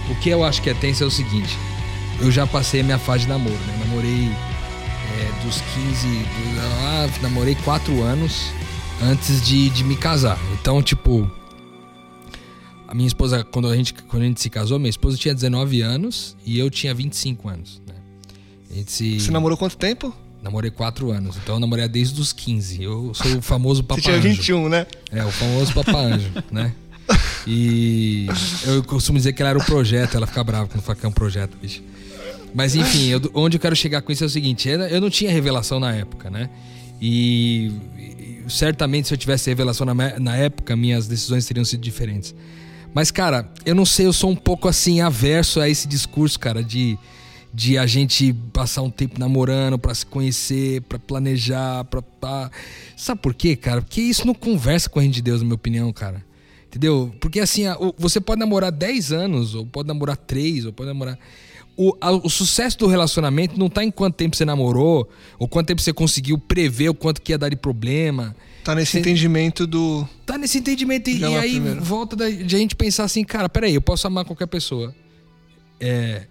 [0.10, 1.58] O que eu acho que é tenso é o seguinte.
[2.20, 3.78] Eu já passei a minha fase de namoro, né?
[3.86, 4.30] Namorei
[5.20, 6.08] é, dos 15.
[6.08, 8.52] do- ah, namorei 4 anos
[9.04, 10.40] antes de, de me casar.
[10.60, 11.30] Então, tipo.
[12.88, 15.82] A minha esposa, quando a, gente, quando a gente se casou, minha esposa tinha 19
[15.82, 17.94] anos e eu tinha 25 anos, né?
[18.72, 19.20] A gente se.
[19.20, 20.16] Você namorou quanto tempo?
[20.42, 21.36] Namorei 4 anos.
[21.38, 22.82] Então eu namorei desde os 15.
[22.84, 24.28] Eu sou o famoso Você papai tinha anjo.
[24.30, 24.86] 21, né?
[25.12, 26.72] É, o famoso Papa Anjo, né?
[27.46, 28.28] E
[28.66, 31.10] eu costumo dizer que ela era o projeto, ela fica brava quando fala que é
[31.10, 31.82] um projeto, bicho.
[32.54, 35.32] Mas enfim, eu- onde eu quero chegar com isso é o seguinte: eu não tinha
[35.32, 36.50] revelação na época, né?
[37.02, 42.34] E, e certamente se eu tivesse revelação na, na época, minhas decisões teriam sido diferentes.
[42.94, 46.64] Mas, cara, eu não sei, eu sou um pouco assim, averso a esse discurso, cara,
[46.64, 46.98] de,
[47.58, 52.04] de a gente passar um tempo namorando pra se conhecer, pra planejar, pra.
[52.04, 52.52] pra...
[52.96, 53.82] Sabe por quê, cara?
[53.82, 56.24] Porque isso não conversa com a gente de Deus, na minha opinião, cara.
[56.68, 57.12] Entendeu?
[57.20, 57.64] Porque assim,
[57.98, 61.18] você pode namorar 10 anos, ou pode namorar 3, ou pode namorar.
[61.76, 65.82] O, o sucesso do relacionamento não tá em quanto tempo você namorou, ou quanto tempo
[65.82, 68.36] você conseguiu prever o quanto que ia dar de problema.
[68.64, 69.00] Tá nesse Sim.
[69.00, 70.08] entendimento do.
[70.28, 71.10] Tá nesse entendimento.
[71.10, 71.84] E, e aí primeiro.
[71.84, 74.94] volta da, de a gente pensar assim, cara, peraí, eu posso amar qualquer pessoa.
[75.80, 76.28] É.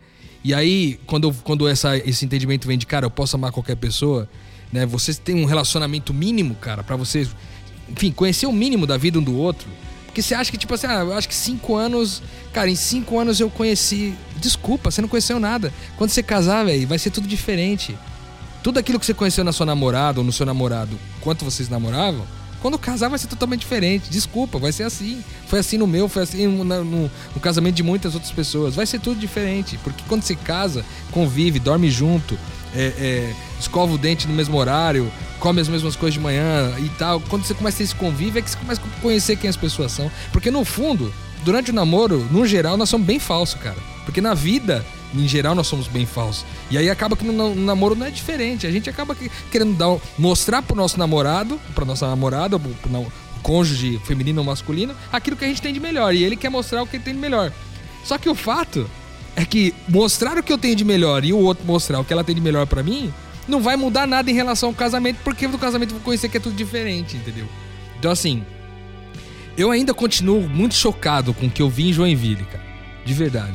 [0.47, 4.29] E aí, quando, quando essa, esse entendimento vem de, cara, eu posso amar qualquer pessoa,
[4.73, 4.87] né?
[4.87, 7.27] Você tem um relacionamento mínimo, cara, pra você,
[7.89, 9.69] enfim, conhecer o mínimo da vida um do outro.
[10.05, 12.23] Porque você acha que, tipo assim, ah, eu acho que cinco anos.
[12.53, 14.15] Cara, em cinco anos eu conheci.
[14.37, 15.75] Desculpa, você não conheceu nada.
[15.97, 17.99] Quando você casar, velho, vai ser tudo diferente.
[18.63, 22.25] Tudo aquilo que você conheceu na sua namorada ou no seu namorado, enquanto vocês namoravam,
[22.61, 24.11] quando casar vai ser totalmente diferente.
[24.11, 25.23] Desculpa, vai ser assim.
[25.47, 26.85] Foi assim no meu, foi assim no, no-
[27.35, 28.75] no casamento de muitas outras pessoas.
[28.75, 29.79] Vai ser tudo diferente.
[29.85, 32.38] Porque quando você casa, convive, dorme junto,
[32.75, 36.88] é, é, escova o dente no mesmo horário, come as mesmas coisas de manhã e
[36.99, 37.21] tal.
[37.21, 39.57] Quando você começa a ter esse convívio, é que você começa a conhecer quem as
[39.57, 40.11] pessoas são.
[40.33, 41.12] Porque no fundo,
[41.45, 43.77] durante o namoro, no geral, nós somos bem falsos, cara.
[44.05, 46.45] Porque na vida, em geral, nós somos bem falsos.
[46.71, 48.66] E aí acaba que no, no namoro não é diferente.
[48.66, 53.12] A gente acaba que- querendo dar, mostrar pro nosso namorado, pra nossa namorada, pro, pro
[53.42, 56.14] cônjuge feminino ou masculino, aquilo que a gente tem de melhor.
[56.14, 57.53] E ele quer mostrar o que ele tem de melhor.
[58.05, 58.88] Só que o fato
[59.37, 62.12] é que mostrar o que eu tenho de melhor e o outro mostrar o que
[62.12, 63.12] ela tem de melhor pra mim,
[63.47, 66.37] não vai mudar nada em relação ao casamento, porque do casamento eu vou conhecer que
[66.37, 67.47] é tudo diferente, entendeu?
[67.99, 68.42] Então assim,
[69.57, 72.64] eu ainda continuo muito chocado com o que eu vi em Joinville, cara.
[73.05, 73.55] De verdade.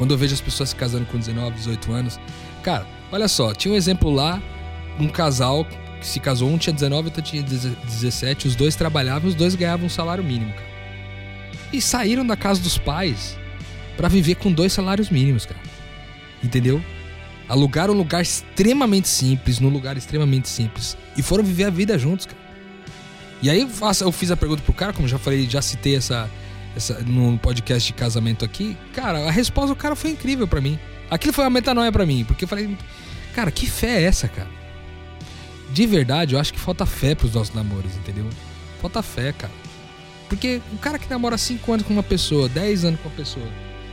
[0.00, 2.18] Quando eu vejo as pessoas se casando com 19, 18 anos.
[2.62, 4.42] Cara, olha só, tinha um exemplo lá,
[4.98, 5.62] um casal
[6.00, 9.54] que se casou, um tinha 19 e outro tinha 17, os dois trabalhavam, os dois
[9.54, 10.70] ganhavam um salário mínimo, cara.
[11.70, 13.38] E saíram da casa dos pais
[13.94, 15.60] pra viver com dois salários mínimos, cara.
[16.42, 16.82] Entendeu?
[17.46, 20.96] Alugaram um lugar extremamente simples, num lugar extremamente simples.
[21.14, 22.40] E foram viver a vida juntos, cara.
[23.42, 26.30] E aí eu fiz a pergunta pro cara, como já falei, já citei essa,
[26.76, 28.76] essa no podcast de casamento aqui.
[28.94, 30.78] Cara, a resposta do cara foi incrível pra mim.
[31.10, 32.76] Aquilo foi uma metanoia pra mim, porque eu falei,
[33.34, 34.48] cara, que fé é essa, cara?
[35.72, 38.28] De verdade, eu acho que falta fé pros nossos namoros, entendeu?
[38.80, 39.52] Falta fé, cara.
[40.28, 43.46] Porque o cara que namora 5 anos com uma pessoa, 10 anos com uma pessoa,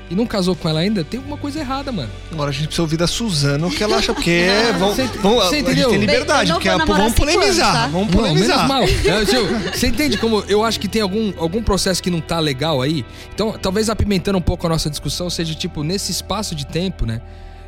[0.10, 2.10] e não casou com ela ainda, tem alguma coisa errada, mano.
[2.32, 4.72] Agora a gente precisa ouvir da Suzano o que ela acha, porque é.
[4.80, 5.90] Vamos, Você- vamos, você a gente entendeu?
[5.90, 7.74] tem liberdade, não porque namorar vamos cinco anos, polemizar.
[7.74, 7.88] tá?
[7.88, 8.68] Vamos Não, menos polemizar.
[8.68, 8.84] mal.
[9.68, 12.82] É, Você entende como eu acho que tem algum, algum processo que não tá legal
[12.82, 13.06] aí?
[13.34, 17.22] Então, talvez apimentando um pouco a nossa discussão, seja tipo, nesse espaço de tempo, né?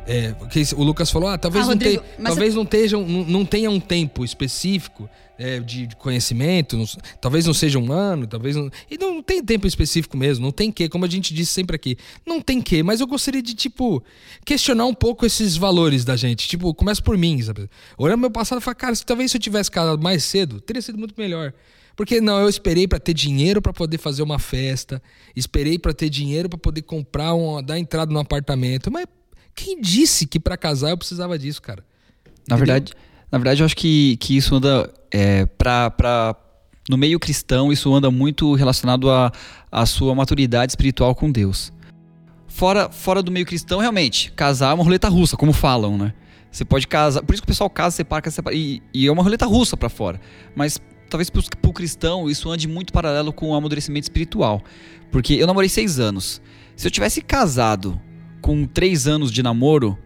[0.06, 2.62] É, que o Lucas falou, ah, talvez, Ah, não, Rodrigo, tenha, mas talvez não,
[3.00, 5.08] um- não, não tenha um tempo específico
[5.38, 6.84] é, de, de conhecimento, não-
[7.20, 8.70] talvez não seja um ano, talvez não.
[8.90, 11.96] E não tem tempo específico mesmo, não tem que, como a gente disse sempre aqui.
[12.26, 14.02] Não tem que, mas eu gostaria de, tipo,
[14.44, 16.46] questionar um pouco esses valores da gente.
[16.48, 17.68] Tipo, começa por mim, sabe?
[17.96, 20.82] Olhando meu passado e falar, cara, se, talvez se eu tivesse casado mais cedo, teria
[20.82, 21.52] sido muito melhor.
[21.96, 25.02] Porque não, eu esperei pra ter dinheiro pra poder fazer uma festa,
[25.36, 29.04] esperei pra ter dinheiro pra poder comprar um, dar entrada num apartamento, mas
[29.54, 31.84] quem disse que pra casar eu precisava disso, cara?
[32.48, 32.58] Na Entendeu?
[32.58, 32.92] verdade,
[33.30, 36.36] na verdade, eu acho que, que isso anda é, pra, pra.
[36.88, 39.30] No meio cristão, isso anda muito relacionado à
[39.70, 41.72] à sua maturidade espiritual com Deus.
[42.48, 46.12] Fora, fora do meio cristão, realmente, casar é uma roleta russa, como falam, né?
[46.50, 47.22] Você pode casar.
[47.22, 48.56] Por isso que o pessoal casa, separa, casa, separa.
[48.56, 50.20] E, e é uma roleta russa pra fora.
[50.54, 54.60] Mas talvez pro, pro cristão isso ande muito paralelo com o amadurecimento espiritual.
[55.12, 56.42] Porque eu namorei seis anos.
[56.74, 58.00] Se eu tivesse casado
[58.40, 59.98] com três anos de namoro,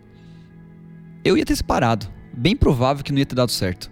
[1.25, 2.07] eu ia ter separado.
[2.33, 3.91] Bem provável que não ia ter dado certo.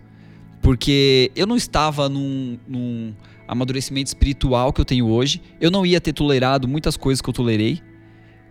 [0.61, 3.15] Porque eu não estava num, num
[3.49, 5.43] amadurecimento espiritual que eu tenho hoje.
[5.61, 7.81] Eu não ia ter tolerado muitas coisas que eu tolerei.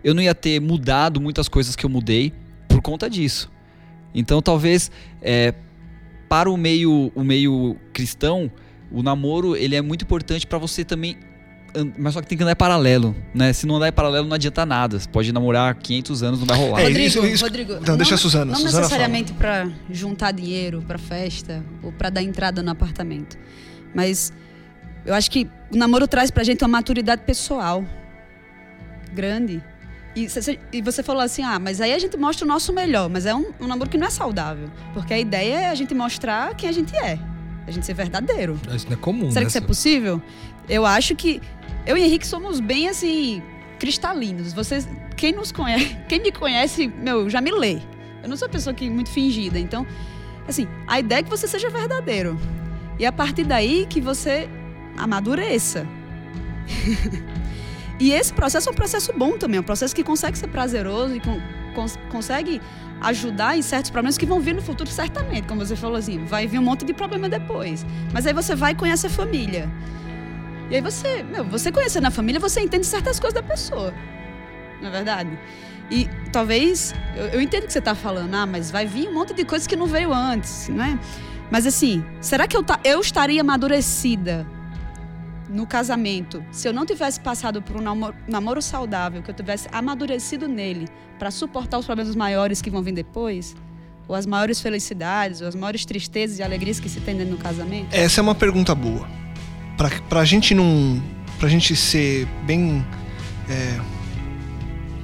[0.02, 2.32] Eu não ia ter mudado muitas coisas que eu mudei
[2.68, 3.50] por conta disso.
[4.14, 5.54] Então talvez é,
[6.28, 8.50] para o meio, o meio cristão,
[8.90, 11.16] o namoro, ele é muito importante pra você também
[11.98, 13.52] mas só que tem que andar em paralelo, né?
[13.52, 14.98] Se não andar em paralelo não adianta nada.
[14.98, 16.80] Você pode namorar 500 anos, não vai rolar.
[16.80, 17.74] É, Rodrigo, isso- isso- Rodrigo.
[17.86, 22.22] Não, deixa a Suzana, Não Suzana necessariamente pra juntar dinheiro pra festa ou pra dar
[22.22, 23.38] entrada no apartamento.
[23.94, 24.32] Mas
[25.06, 27.84] eu acho que o namoro traz pra gente uma maturidade pessoal
[29.12, 29.62] grande.
[30.14, 33.08] E cê- e você falou assim, ah, mas aí a gente mostra o nosso melhor.
[33.08, 34.68] Mas é um, um namoro que não é saudável.
[34.92, 37.18] Porque a ideia é a gente mostrar quem a gente é.
[37.66, 38.60] A gente ser verdadeiro.
[38.74, 39.44] Isso não é comum, Será né?
[39.46, 40.20] que isso é possível?
[40.68, 41.40] Eu acho que
[41.86, 43.42] eu e Henrique somos bem assim
[43.78, 44.52] cristalinos.
[44.52, 47.78] Vocês, quem nos conhece, quem me conhece, meu, já me lê.
[48.22, 49.84] Eu não sou uma pessoa que muito fingida, então,
[50.46, 52.38] assim, a ideia é que você seja verdadeiro.
[52.98, 54.48] E a partir daí que você
[54.96, 55.86] amadureça.
[57.98, 61.16] e esse processo é um processo bom também, é um processo que consegue ser prazeroso
[61.16, 61.40] e con-
[61.74, 62.60] cons- consegue
[63.00, 66.46] ajudar em certos problemas que vão vir no futuro certamente, como você falou assim, vai
[66.46, 67.84] vir um monte de problema depois.
[68.12, 69.68] Mas aí você vai e conhece a família.
[70.72, 73.92] E aí você, meu, você conhecendo a família, você entende certas coisas da pessoa.
[74.80, 75.38] Não é verdade?
[75.90, 79.12] E talvez, eu, eu entendo o que você está falando, ah, mas vai vir um
[79.12, 80.98] monte de coisas que não veio antes, né?
[81.50, 84.46] Mas assim, será que eu, ta- eu estaria amadurecida
[85.50, 89.68] no casamento se eu não tivesse passado por um namoro, namoro saudável, que eu tivesse
[89.70, 93.54] amadurecido nele para suportar os problemas maiores que vão vir depois?
[94.08, 97.42] Ou as maiores felicidades, ou as maiores tristezas e alegrias que se tem dentro do
[97.42, 97.88] casamento?
[97.92, 99.06] Essa é uma pergunta boa.
[99.82, 101.02] Pra, pra gente não.
[101.40, 102.86] Pra gente ser bem
[103.50, 103.80] é,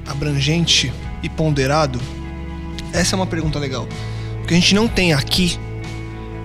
[0.07, 2.01] abrangente e ponderado,
[2.93, 3.89] essa é uma pergunta legal.
[4.37, 5.59] Porque a gente não tem aqui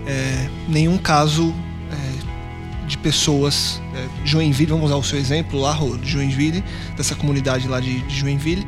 [0.07, 1.53] é, nenhum caso
[1.91, 3.79] é, de pessoas.
[3.93, 6.63] É, Joinville, vamos usar o seu exemplo lá, de Joinville,
[6.97, 8.65] dessa comunidade lá de, de Joinville.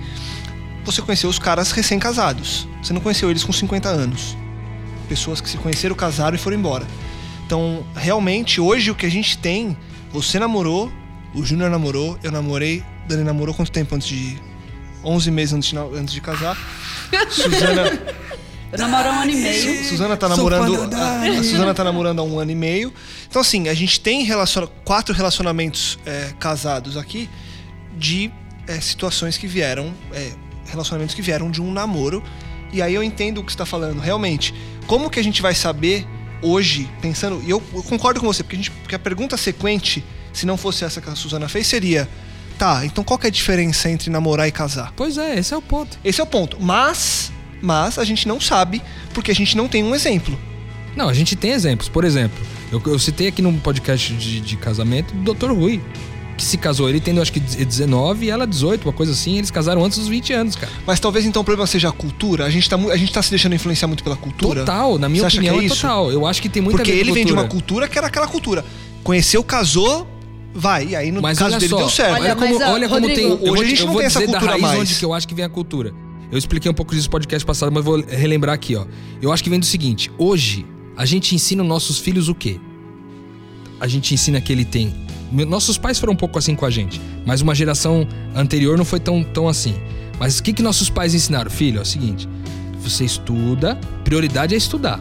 [0.83, 2.67] Você conheceu os caras recém-casados.
[2.83, 4.37] Você não conheceu eles com 50 anos.
[5.09, 6.85] Pessoas que se conheceram, casaram e foram embora.
[7.45, 9.77] Então, realmente, hoje o que a gente tem,
[10.11, 10.91] você namorou,
[11.33, 14.37] o Júnior namorou, eu namorei, Dani namorou quanto tempo antes de.
[15.03, 16.57] 11 meses antes de, antes de casar.
[17.29, 17.99] Suzana,
[18.71, 19.83] Eu namoro há um ano e meio.
[19.83, 20.95] Su- Suzana tá namorando.
[20.95, 22.91] A, a Suzana tá namorando há um ano e meio.
[23.29, 27.29] Então, assim, a gente tem relaciona- quatro relacionamentos é, casados aqui
[27.95, 28.31] de
[28.67, 29.93] é, situações que vieram.
[30.11, 30.31] é,
[30.65, 32.23] relacionamentos que vieram de um namoro.
[32.73, 33.99] E aí eu entendo o que você tá falando.
[33.99, 34.51] Realmente,
[34.87, 36.07] como que a gente vai saber
[36.45, 37.41] hoje, pensando.
[37.43, 40.55] E eu, eu concordo com você, porque a, gente, porque a pergunta sequente, se não
[40.55, 42.07] fosse essa que a Suzana fez, seria.
[42.57, 44.93] Tá, então qual que é a diferença entre namorar e casar?
[44.95, 45.99] Pois é, esse é o ponto.
[46.05, 46.57] Esse é o ponto.
[46.61, 47.31] Mas,
[47.61, 48.81] mas a gente não sabe
[49.13, 50.39] porque a gente não tem um exemplo.
[50.95, 51.89] Não, a gente tem exemplos.
[51.89, 55.51] Por exemplo, eu, eu citei aqui num podcast de, de casamento do Dr.
[55.51, 55.81] Rui,
[56.37, 56.89] que se casou.
[56.89, 59.37] Ele tendo acho que 19 e ela 18, uma coisa assim.
[59.37, 60.71] Eles casaram antes dos 20 anos, cara.
[60.85, 62.45] Mas talvez então o problema seja a cultura.
[62.45, 64.61] A gente tá, a gente tá se deixando influenciar muito pela cultura.
[64.61, 65.75] Total, na minha Você opinião, é é isso?
[65.81, 66.11] total.
[66.11, 67.61] Eu acho que tem muita Porque a ver ele com vem de uma cultura.
[67.65, 68.65] cultura que era aquela cultura.
[69.03, 70.07] Conheceu, casou,
[70.53, 70.87] vai.
[70.87, 72.13] E aí no Mas caso dele só, deu certo.
[72.15, 73.25] olha, Olha, como, mas, olha como tem.
[73.31, 74.79] hoje a te- gente eu não vou tem essa dizer da cultura raiz mais.
[74.79, 75.93] onde que eu acho que vem a cultura.
[76.31, 78.85] Eu expliquei um pouco disso no podcast passado, mas vou relembrar aqui, ó.
[79.21, 80.65] Eu acho que vem do seguinte: hoje,
[80.97, 82.59] a gente ensina os nossos filhos o quê?
[83.79, 84.93] A gente ensina que ele tem.
[85.43, 88.99] Nossos pais foram um pouco assim com a gente, mas uma geração anterior não foi
[88.99, 89.75] tão, tão assim.
[90.19, 91.51] Mas o que, que nossos pais ensinaram?
[91.51, 92.29] Filho, é o seguinte:
[92.79, 94.99] você estuda, prioridade é estudar.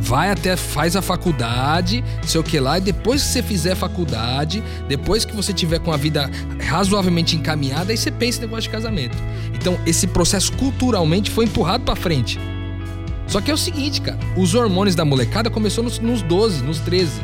[0.00, 4.62] Vai até, faz a faculdade, sei o que lá, e depois que você fizer faculdade,
[4.86, 6.30] depois que você tiver com a vida
[6.64, 9.18] razoavelmente encaminhada, aí você pensa em negócio de casamento.
[9.52, 12.38] Então, esse processo culturalmente foi empurrado pra frente.
[13.26, 16.78] Só que é o seguinte, cara, os hormônios da molecada começou nos, nos 12, nos
[16.78, 17.20] 13.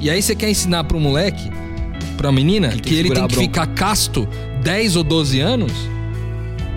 [0.00, 1.50] E aí você quer ensinar pro moleque,
[2.16, 4.28] pra menina, Ele tem que, que ele tem que ficar casto
[4.62, 5.72] 10 ou 12 anos,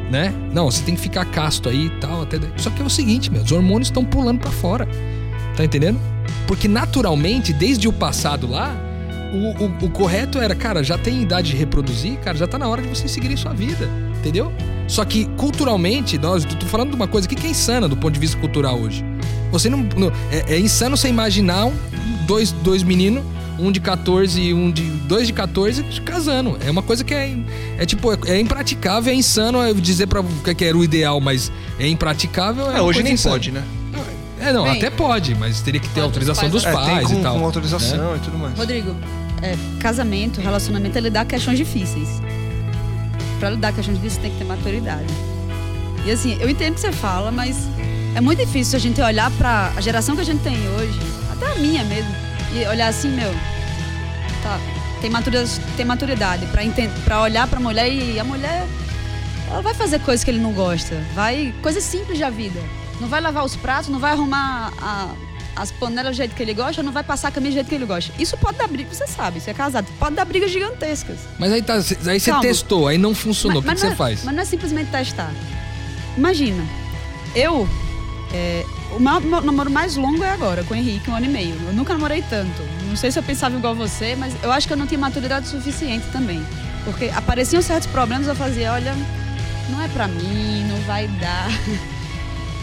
[0.10, 0.34] né?
[0.54, 2.24] Não, você tem que ficar casto aí e tal.
[2.24, 2.40] Até...
[2.58, 4.88] Só que é o seguinte, meu, os hormônios estão pulando pra fora.
[5.56, 6.00] Tá entendendo?
[6.48, 8.76] Porque naturalmente, desde o passado lá,
[9.34, 12.68] o, o- o correto era, cara, já tem idade de reproduzir, cara, já tá na
[12.68, 13.88] hora de você seguir sua vida.
[14.20, 14.52] Entendeu?
[14.88, 18.14] Só que culturalmente, nós, tô falando de uma coisa aqui que é insana do ponto
[18.14, 19.04] de vista cultural hoje.
[19.52, 19.80] Você não.
[19.96, 21.74] não- é, é insano você imaginar um,
[22.32, 23.24] dois, dois meninos,
[23.60, 24.84] um de 14 e um de.
[24.84, 26.58] dois de 14 casando.
[26.66, 27.36] É uma coisa que é.
[27.78, 31.20] É tipo, é, é impraticável, é insano é dizer pra que que era o ideal,
[31.20, 32.72] mas é impraticável.
[32.72, 33.36] É, É, hoje nem insana.
[33.36, 33.64] pode, né?
[34.40, 36.94] É, não, Bem, até pode, mas teria que ter autorização os dos pais- É, tem
[36.96, 37.34] pais com, e tal.
[37.34, 37.46] com né?
[37.46, 38.58] autorização e tudo mais.
[38.58, 38.96] Rodrigo,
[39.42, 42.08] é, casamento, relacionamento é lidar com questões difíceis.
[43.40, 45.14] Pra lidar com questões difíceis, tem que ter maturidade.
[46.06, 47.56] E assim, eu entendo o que você fala, mas
[48.16, 50.98] é muito difícil a gente olhar pra a geração que a gente tem hoje,
[51.42, 52.14] até a minha mesmo,
[52.54, 53.32] e olhar assim, meu,
[54.44, 54.60] tá,
[55.02, 56.62] tem maturidade, tem maturidade pra,
[57.04, 58.68] pra olhar pra mulher e a mulher,
[59.50, 62.60] ela vai fazer coisas que ele não gosta, vai, coisas simples da vida.
[63.00, 65.10] Não vai lavar os pratos, não vai arrumar a,
[65.56, 67.76] as panelas do jeito que ele gosta, não vai passar a camisa do jeito que
[67.76, 68.14] ele gosta.
[68.22, 71.18] Isso pode dar briga, você sabe, você é casado, pode dar brigas gigantescas.
[71.40, 72.42] Mas aí, tá, aí você Calma.
[72.42, 73.60] testou, aí não funcionou.
[73.60, 74.24] O que, você é- faz?
[74.24, 75.34] Mas não é simplesmente testar.
[76.16, 76.64] Imagina,
[77.34, 77.68] eu.
[78.34, 81.56] É, o meu, namoro mais longo é agora, com o Henrique, um ano e meio.
[81.68, 82.62] Eu nunca namorei tanto.
[82.88, 85.48] Não sei se eu pensava igual você, mas eu acho que eu não tinha maturidade
[85.48, 86.46] suficiente também.
[86.84, 88.96] Porque apareciam certos problemas, eu fazia, olha,
[89.70, 91.50] não é pra mim, não vai dar.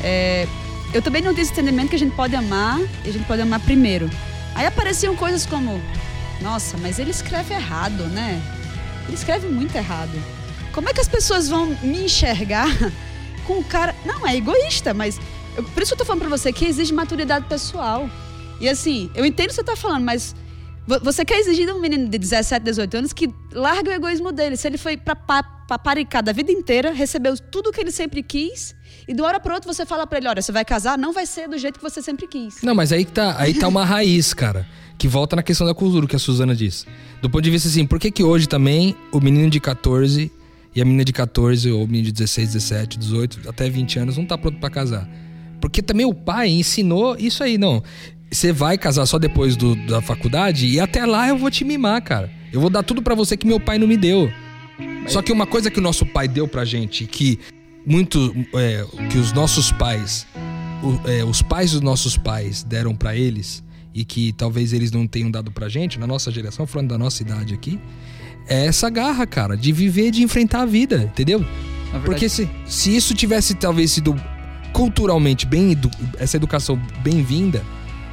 [0.01, 0.47] É,
[0.95, 3.43] eu também não tinha esse entendimento que a gente pode amar e a gente pode
[3.43, 4.09] amar primeiro.
[4.55, 5.83] Aí apareciam coisas como,
[6.41, 8.41] nossa, mas ele escreve errado, né?
[9.09, 10.13] Ele escreve muito errado.
[10.73, 12.69] Como é que as pessoas vão me enxergar
[13.49, 13.95] com o cara.
[14.05, 15.19] Não, é egoísta, mas.
[15.59, 18.09] Eu- por isso que eu tô falando pra você que exige maturidade pessoal.
[18.61, 20.35] E assim, eu entendo o que você tá falando, mas.
[20.87, 24.33] vo- Você quer exigir de um menino de 17, 18 anos que largue o egoísmo
[24.33, 24.57] dele.
[24.57, 28.75] Se ele foi pra, pa, paparicada a vida inteira, recebeu tudo que ele sempre quis,
[29.07, 31.13] e de uma hora pra outra você fala pra ele: olha, você vai casar, não
[31.13, 32.63] vai ser do jeito que você sempre quis.
[32.63, 34.67] Não, mas aí tá, aí tá uma raiz, cara.
[34.97, 36.85] Que volta na questão da cultura que a Suzana disse.
[37.23, 40.33] Do ponto de vista assim, por que que hoje também o menino de 14
[40.75, 44.17] e a menina de 14, ou o menino de 16, 17, 18, até 20 anos
[44.17, 45.09] não tá pronto pra casar?
[45.61, 47.83] Porque também o pai ensinou isso aí, não.
[48.31, 52.03] Você vai casar só depois do- da faculdade e até lá eu vou te mimar,
[52.03, 52.31] cara.
[52.53, 54.31] Eu vou dar tudo pra você que meu pai não me deu.
[55.07, 57.39] Só que uma coisa que o nosso pai deu pra gente, que
[57.87, 60.27] muito é, que os nossos pais,
[60.83, 65.07] o- é, os pais dos nossos pais deram pra eles e que talvez eles não
[65.07, 67.81] tenham dado pra gente, na nossa geração, falando da nossa idade aqui,
[68.47, 71.39] é essa garra, cara, de viver, de enfrentar a vida, entendeu?
[71.41, 74.15] Verdade, Porque se, se isso tivesse talvez sido
[74.73, 77.63] culturalmente bem, edu- essa educação bem-vinda,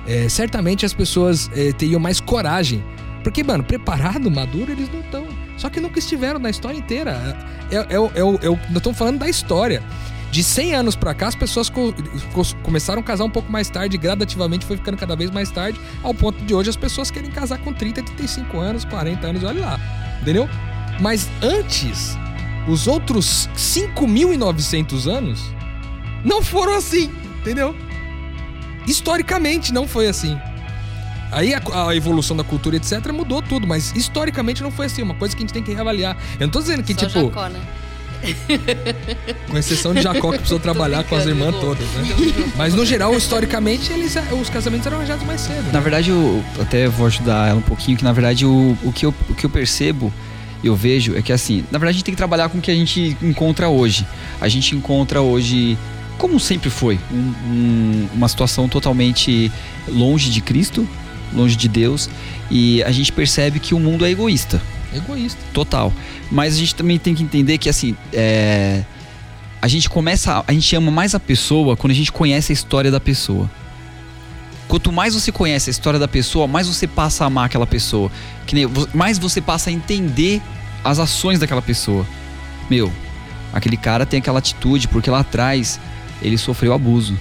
[0.08, 2.84] é, certamente as pessoas é, teriam mais coragem.
[3.24, 5.26] Porque, mano, preparado, maduro, eles não estão.
[5.58, 7.12] Só que nunca estiveram na história inteira.
[7.72, 8.12] É, o-
[8.70, 9.82] nós estamos falando da história.
[10.32, 11.93] De 100 anos pra cá, as pessoas co-
[12.34, 15.80] co- começaram a casar um pouco mais tarde, gradativamente foi ficando cada vez mais tarde,
[16.03, 19.62] ao ponto de hoje as pessoas querem casar com 30, 35 anos, 40 anos, olha
[19.62, 19.80] lá.
[20.22, 20.49] Entendeu?
[20.99, 22.18] Mas antes,
[22.68, 25.41] os outros 5.900 anos
[26.24, 27.76] não foram assim, entendeu?
[28.88, 30.38] Historicamente não foi assim.
[31.32, 35.01] Aí a, a evolução da cultura, etc., mudou tudo, mas historicamente não foi assim.
[35.01, 36.16] Uma coisa que a gente tem que reavaliar.
[36.39, 37.59] Eu não tô dizendo que, Só tipo, Jacó, né?
[39.49, 42.53] com exceção de Jacó, que precisou trabalhar com as irmãs todas, né?
[42.55, 45.72] Mas no geral, historicamente, eles, os casamentos eram arranjados mais cedo.
[45.72, 49.05] Na verdade, eu até vou ajudar ela um pouquinho, que na verdade o, o, que,
[49.05, 50.13] eu, o que eu percebo
[50.63, 52.61] e eu vejo é que assim, na verdade a gente tem que trabalhar com o
[52.61, 54.05] que a gente encontra hoje.
[54.39, 55.78] A gente encontra hoje,
[56.18, 59.51] como sempre foi, um- um- uma situação totalmente
[59.88, 60.88] longe de Cristo,
[61.34, 62.09] longe de Deus,
[62.49, 64.61] e a gente percebe que o mundo é egoísta.
[64.93, 65.39] Egoísta.
[65.53, 65.91] Total.
[66.32, 68.84] Mas a gente também tem que entender que, assim, é,
[69.61, 70.43] a gente começa.
[70.47, 73.49] A gente ama mais a pessoa quando a gente conhece a história da pessoa.
[74.68, 78.09] Quanto mais você conhece a história da pessoa, mais você passa a amar aquela pessoa.
[78.51, 80.41] Nem, mais você passa a entender
[80.84, 82.05] as ações daquela pessoa.
[82.70, 82.91] Meu,
[83.53, 85.80] aquele cara tem aquela atitude porque lá atrás
[86.22, 87.18] ele sofreu abuso.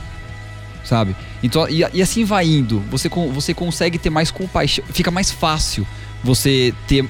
[0.84, 1.16] Sabe?
[1.42, 2.80] Então, e, e assim vai indo.
[2.90, 4.84] Você, você consegue ter mais compaixão.
[4.90, 5.86] Fica mais fácil
[6.22, 7.08] você ter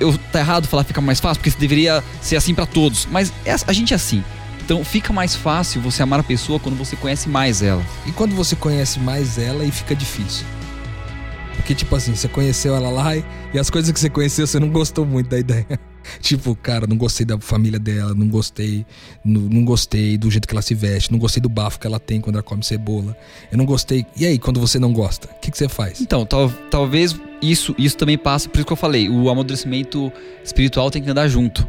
[0.00, 3.54] eu tá errado falar fica mais fácil, porque deveria ser assim pra todos, mas é-
[3.66, 4.24] a gente é assim.
[4.64, 7.84] Então fica mais fácil você amar a pessoa quando você conhece mais ela.
[8.06, 10.46] E quando você conhece mais ela e fica difícil?
[11.56, 14.58] Porque, tipo assim, você conheceu ela lá e, e as coisas que você conheceu, você
[14.58, 15.66] não gostou muito da ideia.
[16.20, 18.84] Tipo, cara, não gostei da família dela, não gostei,
[19.24, 21.98] não, não gostei do jeito que ela se veste, não gostei do bafo que ela
[22.00, 23.16] tem quando ela come cebola.
[23.50, 24.04] Eu não gostei.
[24.16, 26.00] E aí, quando você não gosta, o que, que você faz?
[26.00, 30.12] Então, tal- talvez isso, isso também passe, por isso que eu falei, o amadurecimento
[30.44, 31.66] espiritual tem que andar junto.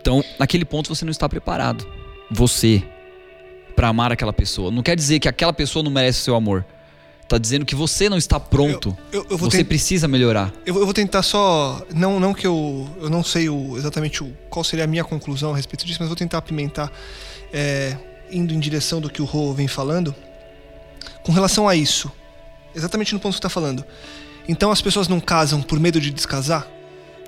[0.00, 1.86] Então, naquele ponto você não está preparado.
[2.30, 2.82] Você
[3.74, 4.70] pra amar aquela pessoa.
[4.70, 6.64] Não quer dizer que aquela pessoa não merece seu amor.
[7.28, 8.96] Tá dizendo que você não está pronto.
[9.12, 9.68] Eu, eu vou Você tentar.
[9.68, 10.50] precisa melhorar.
[10.64, 11.84] Eu, vou- eu vou tentar só.
[11.94, 12.88] Não, não que eu.
[13.02, 16.08] Eu não sei o- exatamente o, qual seria a minha conclusão a respeito disso, mas
[16.08, 16.90] vou tentar apimentar,
[17.52, 17.96] é,
[18.30, 20.14] indo em direção do que o Rô vem falando.
[21.22, 22.10] Com relação a isso,
[22.74, 23.84] exatamente no ponto que você está falando.
[24.48, 26.66] Então as pessoas não casam por medo de descasar?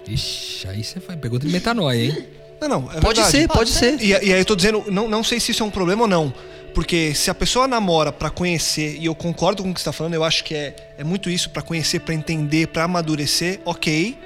[0.08, 2.26] Ixi, aí você foi, pegou de metanoia, hein?
[2.58, 2.78] Não, não.
[2.92, 3.30] É Pode verdade.
[3.30, 4.00] ser, pode ser.
[4.00, 6.08] E, e aí eu tô dizendo, não, não sei se isso é um problema ou
[6.08, 6.32] não.
[6.74, 9.92] Porque se a pessoa namora pra conhecer, e eu concordo com o que você tá
[9.92, 14.16] falando, eu acho que é, é muito isso, pra conhecer, pra entender, pra amadurecer, ok.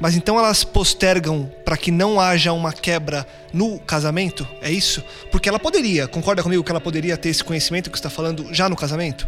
[0.00, 4.46] Mas então elas postergam pra que não haja uma quebra no casamento?
[4.60, 5.02] É isso?
[5.30, 8.52] Porque ela poderia, concorda comigo que ela poderia ter esse conhecimento que você tá falando
[8.52, 9.26] já no casamento?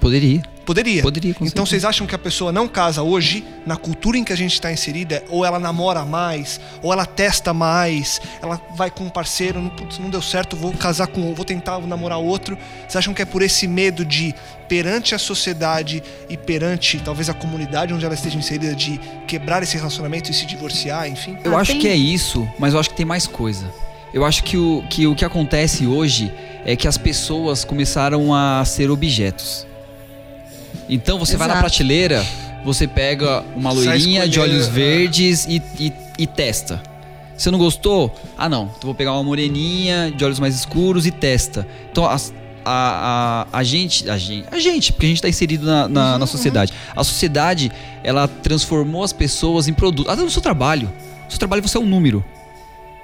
[0.00, 0.42] Poderia.
[0.64, 1.02] Poderia.
[1.02, 1.82] Poderia, com Então certeza.
[1.82, 4.70] vocês acham que a pessoa não casa hoje, na cultura em que a gente está
[4.72, 9.68] inserida, ou ela namora mais, ou ela testa mais, ela vai com um parceiro, não,
[9.70, 12.56] putz, não deu certo, vou casar com, vou tentar namorar outro.
[12.82, 14.32] Vocês acham que é por esse medo de,
[14.68, 19.76] perante a sociedade e perante talvez a comunidade onde ela esteja inserida, de quebrar esse
[19.76, 21.36] relacionamento e se divorciar, enfim?
[21.42, 23.66] Eu Ah, acho que é isso, mas eu acho que tem mais coisa.
[24.14, 26.32] Eu acho que o que, o que acontece hoje
[26.64, 29.66] é que as pessoas começaram a ser objetos.
[30.88, 31.68] Então você vai na Exato.
[31.68, 32.26] prateleira,
[32.64, 34.70] você pega uma loirinha de olhos é.
[34.70, 36.82] verdes e, e, e testa.
[37.36, 38.14] Você não gostou?
[38.36, 38.64] Ah, não.
[38.64, 41.66] Então vou pegar uma moreninha de olhos mais escuros e testa.
[41.90, 45.64] Então as- a, a, a gente, a gente, a gente, porque a gente está inserido
[45.64, 46.72] na, na, na sociedade.
[46.94, 47.72] A sociedade,
[48.04, 50.12] ela transformou as pessoas em produtos.
[50.12, 50.92] Até no seu trabalho.
[51.24, 52.22] No seu trabalho você é um número.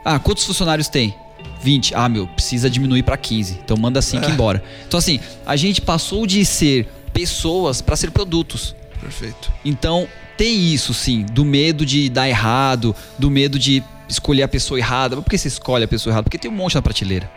[0.05, 1.15] Ah, quantos funcionários tem?
[1.63, 1.95] 20.
[1.95, 3.61] Ah, meu, precisa diminuir para 15.
[3.65, 4.63] Então manda 5 embora.
[4.87, 6.87] Então assim, a gente passou de ser
[7.17, 8.77] pessoas para ser produtos.
[9.01, 9.51] Perfeito.
[9.65, 10.07] Então,
[10.37, 15.17] tem isso sim, do medo de dar errado, do medo de escolher a pessoa errada.
[15.17, 16.25] Mas por que você escolhe a pessoa errada?
[16.25, 17.31] Porque tem um monte na prateleira.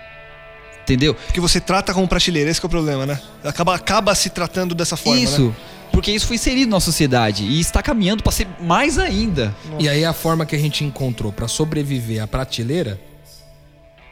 [0.81, 1.13] Entendeu?
[1.13, 3.21] Porque você trata como prateleira, esse que é o problema, né?
[3.43, 5.47] Acaba, acaba se tratando dessa forma, isso.
[5.47, 5.55] né?
[5.91, 9.55] Porque isso foi inserido na sociedade e está caminhando para ser mais ainda.
[9.79, 12.99] E aí a forma que a gente encontrou pra sobreviver à prateleira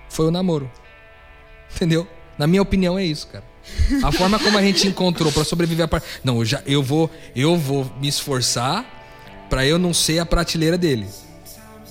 [0.10, 0.72] foi o namoro.
[1.76, 2.08] Entendeu?
[2.38, 3.44] Na minha opinião é isso, cara.
[4.04, 6.22] A forma como a gente encontrou pra sobreviver à prateleira.
[6.24, 8.86] Não, eu já eu vou eu vou me esforçar
[9.50, 11.08] pra eu não ser a prateleira dele.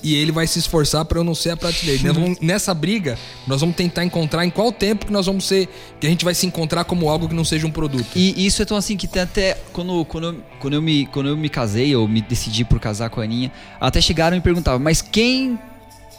[0.03, 2.13] E ele vai se esforçar pra eu não ser a prateleira.
[2.13, 5.69] Vamos- nessa briga, nós vamos tentar encontrar em qual tempo que nós vamos ser
[5.99, 8.07] que a gente vai se encontrar como algo que não seja um produto.
[8.15, 9.57] E isso é tão assim que tem até.
[9.73, 13.09] Quando, quando, eu, quando, eu me, quando eu me casei, eu me decidi por casar
[13.11, 13.51] com a Aninha,
[13.81, 15.59] até chegaram e me perguntavam, mas quem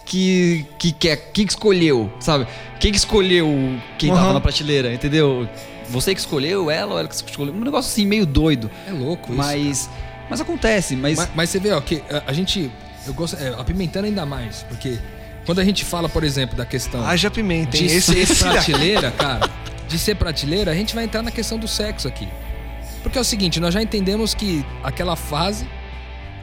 [0.08, 1.18] que, que quer.
[1.34, 2.12] Quem que escolheu?
[2.20, 2.48] Sabe?
[2.80, 3.48] Quem que escolheu
[3.98, 4.34] quem tava Aham.
[4.34, 4.94] na prateleira?
[4.94, 5.48] Entendeu?
[5.90, 7.54] Você que escolheu ela ou ela que escolheu?
[7.54, 8.72] Um negócio assim meio doido.
[8.88, 9.38] É louco isso.
[9.38, 9.90] Mas.
[10.30, 11.18] Mas acontece, mas.
[11.18, 12.72] Mas, mas você vê, ó, que a, a gente.
[13.06, 13.36] Eu gosto.
[13.38, 14.98] É, apimentando ainda mais, porque
[15.46, 17.88] quando a gente fala, por exemplo, da questão Haja pimenta, hein?
[17.88, 19.50] de Esse, ser esse prateleira, cara,
[19.88, 22.28] de ser prateleira, a gente vai entrar na questão do sexo aqui.
[23.02, 25.66] Porque é o seguinte, nós já entendemos que aquela fase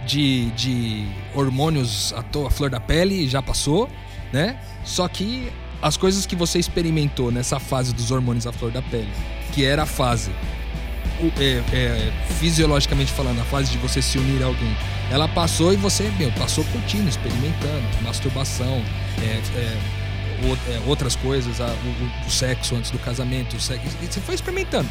[0.06, 3.88] de, de hormônios à toa, flor da pele, já passou,
[4.32, 4.58] né?
[4.84, 5.50] Só que
[5.82, 9.10] as coisas que você experimentou nessa fase dos hormônios à flor da pele,
[9.52, 10.30] que era a fase
[11.38, 14.76] é, é, fisiologicamente falando, a fase de você se unir a alguém,
[15.10, 18.82] ela passou e você, meu, passou curtindo, experimentando, masturbação,
[19.22, 19.78] é, é,
[20.46, 24.34] o- é, outras coisas, a- o, o- sexo antes do casamento, o sexo, você foi
[24.34, 24.88] experimentando.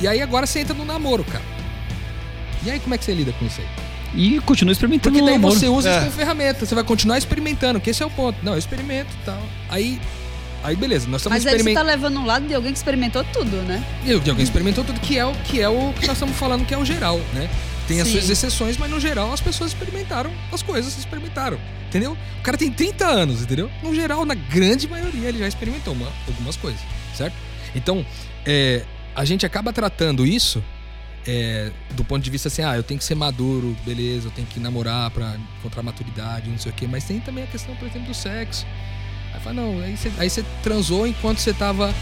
[0.00, 1.44] E aí agora você entra no namoro, cara.
[2.64, 3.66] E aí como é que você lida com isso aí?
[4.16, 5.92] E continua experimentando Porque daí você usa É.
[5.92, 8.38] isso como ferramenta, você vai continuar experimentando, que esse é o ponto.
[8.44, 9.42] Não, eu experimento e tal.
[9.68, 10.00] Aí,
[10.62, 11.86] aí beleza, nós estamos Mas aí você tá experimentando.
[11.90, 13.84] levando um lado de alguém que experimentou tudo, né?
[14.04, 16.72] E alguém experimentou tudo que é, o, que é o que nós estamos falando que
[16.72, 17.50] é o geral, né?
[17.88, 18.14] Tem as Sim.
[18.14, 21.58] suas exceções, mas no geral as pessoas experimentaram as coisas, experimentaram.
[21.88, 22.16] Entendeu?
[22.40, 23.70] O cara tem 30 anos, entendeu?
[23.82, 26.80] No geral, na grande maioria, ele já experimentou uma- algumas coisas,
[27.14, 27.34] certo?
[27.74, 28.04] Então,
[28.46, 28.82] é,
[29.14, 30.62] a gente acaba tratando isso
[31.26, 34.46] é, do ponto de vista assim, ah, eu tenho que ser maduro, beleza, eu tenho
[34.46, 36.86] que namorar pra encontrar maturidade, não sei o quê.
[36.90, 38.66] Mas tem também a questão, por exemplo, do sexo.
[39.32, 41.92] Aí fala, não, aí você, aí você transou enquanto você tava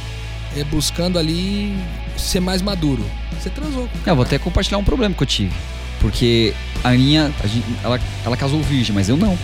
[0.56, 1.74] é, buscando ali
[2.16, 3.04] ser mais maduro.
[3.40, 3.88] Você transou.
[4.06, 5.54] Eu vou até compartilhar um problema que eu tive.
[6.00, 6.52] Porque
[6.82, 9.38] a Aninha, a gente- ela, ela casou virgem, mas eu não.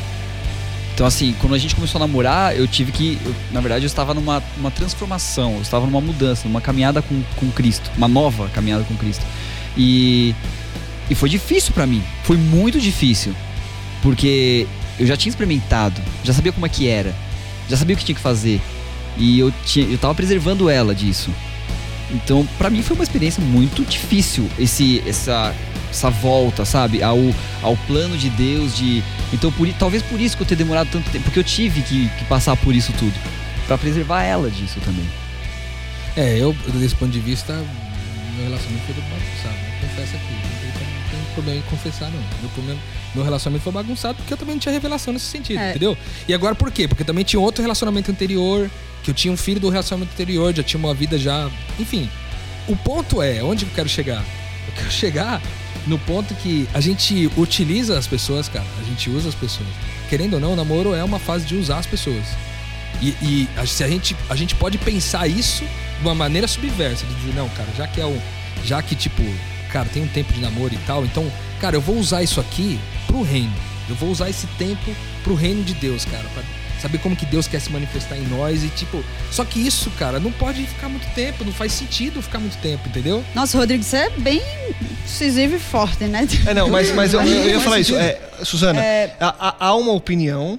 [0.93, 3.17] Então, assim, quando a gente começou a namorar, eu tive que.
[3.25, 7.23] eu- na verdade, eu estava numa uma transformação, eu estava numa mudança, numa caminhada com,
[7.37, 9.25] com Cristo, uma nova caminhada com Cristo.
[9.77, 10.35] E,
[11.11, 13.35] e foi difícil pra mim, foi muito difícil.
[14.03, 14.67] Porque
[14.99, 17.15] eu já tinha experimentado, já sabia como é que era,
[17.69, 18.61] já sabia o que tinha que fazer.
[19.17, 21.31] E eu, tinha, eu tava preservando ela disso.
[22.11, 25.55] Então, pra mim foi uma experiência muito difícil esse essa
[25.91, 27.19] essa volta, sabe, ao,
[27.63, 29.03] ao plano de Deus de
[29.33, 32.09] então por, talvez por isso que eu tenha demorado tanto tempo, porque eu tive que,
[32.11, 33.15] que passar por isso tudo
[33.69, 35.07] Pra preservar ela disso também.
[36.17, 37.63] É, eu, desse ponto de vista,
[38.39, 39.57] meu relacionamento foi todo bagunçado.
[39.83, 40.33] Eu confesso aqui.
[40.33, 42.21] Não tem, não tem problema em confessar, não.
[42.41, 42.81] Meu, problema,
[43.15, 45.71] meu relacionamento foi bagunçado porque eu também não tinha revelação nesse sentido, É.
[45.71, 45.97] entendeu?
[46.27, 46.87] E agora por quê?
[46.89, 48.71] Porque também tinha outro relacionamento anterior,
[49.03, 51.51] que eu tinha um filho do relacionamento anterior, já tinha uma vida já.
[51.79, 52.09] Enfim.
[52.67, 54.25] O ponto é, onde eu quero chegar?
[54.67, 55.41] Eu quero chegar
[55.87, 58.67] no ponto que a gente utiliza as pessoas, cara.
[58.81, 59.69] A gente usa as pessoas.
[60.11, 62.25] Querendo ou não, o namoro é uma fase de usar as pessoas.
[63.01, 67.07] E, e a, se a, gente, a gente pode pensar isso de uma maneira subversa,
[67.07, 68.19] de dizer, não, cara, já que é um.
[68.65, 69.23] Já que, tipo,
[69.73, 71.31] cara, tem um tempo de namoro e tal, então,
[71.61, 73.53] cara, eu vou usar isso aqui pro reino.
[73.89, 74.95] Eu vou usar esse tempo
[75.25, 76.25] pro reino de Deus, cara.
[76.35, 76.43] pra-
[76.81, 80.21] saber como que Deus quer se manifestar em nós e tipo, só que isso, cara,
[80.21, 83.25] não pode ficar muito tempo, não faz sentido ficar muito tempo, entendeu?
[83.35, 84.41] Nossa, Rodrigo, você é bem
[85.05, 86.29] incisivo e forte, né?
[86.47, 87.97] É, não, mas, mas eu, eu ia falar isso.
[87.97, 89.17] É, Suzana, É.
[89.19, 90.57] há- há uma opinião.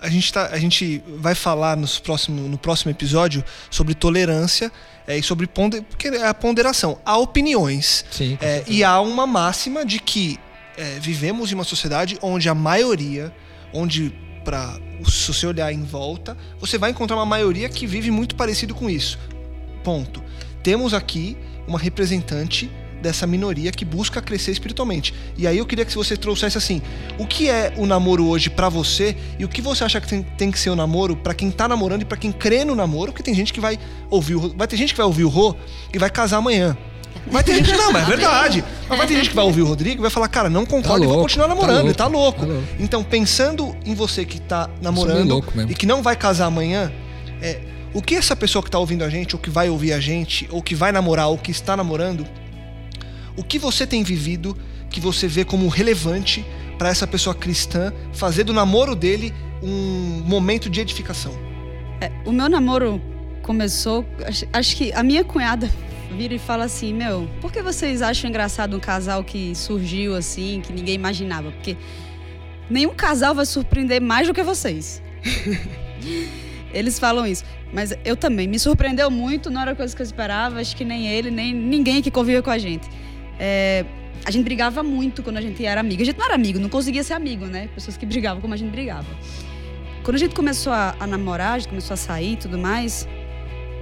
[0.00, 4.70] A gente, tá, a gente vai falar nos próximo, no próximo episódio sobre tolerância
[5.06, 6.98] é, e sobre ponder, porque é a ponderação.
[7.04, 8.04] Há opiniões.
[8.10, 8.36] Sim.
[8.40, 10.38] É, e há uma máxima de que
[10.76, 13.34] é, vivemos em uma sociedade onde a maioria,
[13.72, 14.12] onde
[14.44, 18.74] para se você olhar em volta, você vai encontrar uma maioria que vive muito parecido
[18.74, 19.18] com isso.
[19.82, 20.22] Ponto.
[20.62, 21.36] Temos aqui
[21.66, 22.70] uma representante
[23.00, 25.14] dessa minoria que busca crescer espiritualmente.
[25.36, 26.82] E aí eu queria que você trouxesse assim,
[27.18, 30.22] o que é o namoro hoje pra você e o que você acha que tem,
[30.22, 33.12] tem que ser o namoro pra quem tá namorando e pra quem crê no namoro,
[33.12, 33.78] porque tem gente que vai
[34.10, 35.54] ouvir o, vai ter gente que vai ouvir o Rô
[35.92, 36.76] e vai casar amanhã.
[37.28, 38.64] Vai ter gente não, mas é verdade.
[38.88, 41.04] Mas vai ter gente que vai ouvir o Rodrigo e vai falar, cara, não concordo
[41.04, 42.46] e vou continuar tá namorando, louco, ele tá louco.
[42.46, 42.52] tá.
[42.78, 46.92] Então, pensando em você que tá namorando e que não vai casar amanhã,
[47.42, 47.60] é,
[47.92, 50.46] o que essa pessoa que tá ouvindo a gente, ou que vai ouvir a gente,
[50.50, 52.26] ou que vai namorar, ou que está namorando,
[53.36, 54.56] o que você tem vivido
[54.90, 56.44] que você vê como relevante
[56.78, 59.32] para essa pessoa cristã fazer do namoro dele
[59.62, 61.32] um momento de edificação?
[62.24, 63.00] O meu namoro
[63.42, 64.04] começou.
[64.26, 65.70] Acho, acho que a minha cunhada
[66.16, 70.60] vira e fala assim: Meu, por que vocês acham engraçado um casal que surgiu assim,
[70.64, 71.50] que ninguém imaginava?
[71.50, 71.76] Porque
[72.68, 75.02] nenhum casal vai surpreender mais do que vocês.
[76.72, 77.44] Eles falam isso.
[77.72, 78.46] Mas eu também.
[78.46, 80.60] Me surpreendeu muito, não era coisa que eu esperava.
[80.60, 82.86] Acho que nem ele, nem ninguém que convivia com a gente.
[83.38, 83.84] É,
[84.24, 86.02] a gente brigava muito quando a gente era amigo.
[86.02, 87.68] A gente não era amigo, não conseguia ser amigo, né?
[87.74, 89.06] Pessoas que brigavam como a gente brigava.
[90.02, 93.08] Quando a gente começou a, a namorar, a gente começou a sair e tudo mais,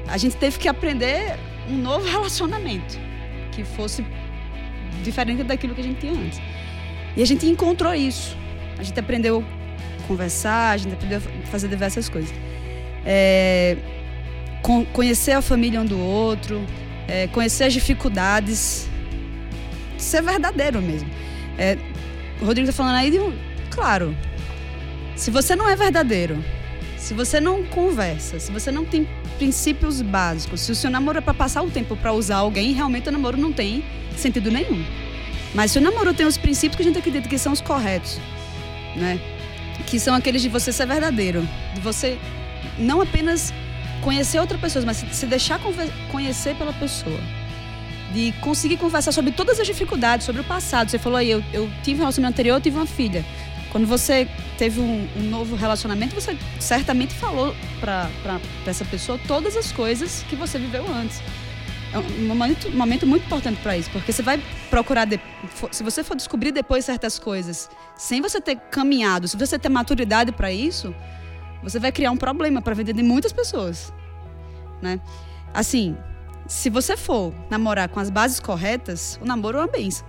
[0.08, 1.38] a gente teve que aprender
[1.68, 2.98] um novo relacionamento
[3.52, 4.04] que fosse
[5.02, 6.40] diferente daquilo que a gente tinha antes.
[7.16, 8.36] E a gente encontrou isso.
[8.78, 9.44] A gente aprendeu
[10.02, 12.34] a conversar, a gente aprendeu a fazer diversas coisas.
[13.06, 13.76] É,
[14.62, 16.64] con- conhecer a família um do outro,
[17.06, 18.88] é, conhecer as dificuldades,
[19.98, 21.08] ser verdadeiro mesmo.
[21.58, 21.78] É,
[22.40, 23.18] o Rodrigo tá falando aí de.
[23.70, 24.16] Claro,
[25.16, 26.42] se você não é verdadeiro,
[26.96, 31.20] se você não conversa, se você não tem princípios básicos, se o seu namoro é
[31.20, 33.84] para passar o tempo para usar alguém, realmente o namoro não tem
[34.16, 34.84] sentido nenhum.
[35.54, 38.20] Mas se o namoro tem os princípios que a gente acredita que são os corretos,
[38.96, 39.18] né?
[39.86, 42.18] Que são aqueles de você ser verdadeiro, de você
[42.78, 43.52] não apenas
[44.00, 45.60] conhecer outra pessoa, mas se- deixar
[46.10, 47.18] conhecer pela pessoa.
[48.14, 50.88] De conseguir conversar sobre todas as dificuldades, sobre o passado.
[50.90, 53.24] Você falou aí, eu, eu tive um relacionamento anterior, eu tive uma filha.
[53.72, 58.08] Quando você teve um, um novo relacionamento, você certamente falou para
[58.64, 61.20] essa pessoa todas as coisas que você viveu antes.
[61.92, 64.40] É um momento, um momento muito importante para isso, porque você vai
[64.70, 65.20] procurar, de-
[65.72, 70.30] se você for descobrir depois certas coisas, sem você ter caminhado, se você ter maturidade
[70.32, 70.94] para isso,
[71.62, 73.92] você vai criar um problema para vida de muitas pessoas,
[74.82, 75.00] né?
[75.52, 75.96] Assim,
[76.46, 80.06] se você for namorar com as bases corretas, o namoro é uma benção.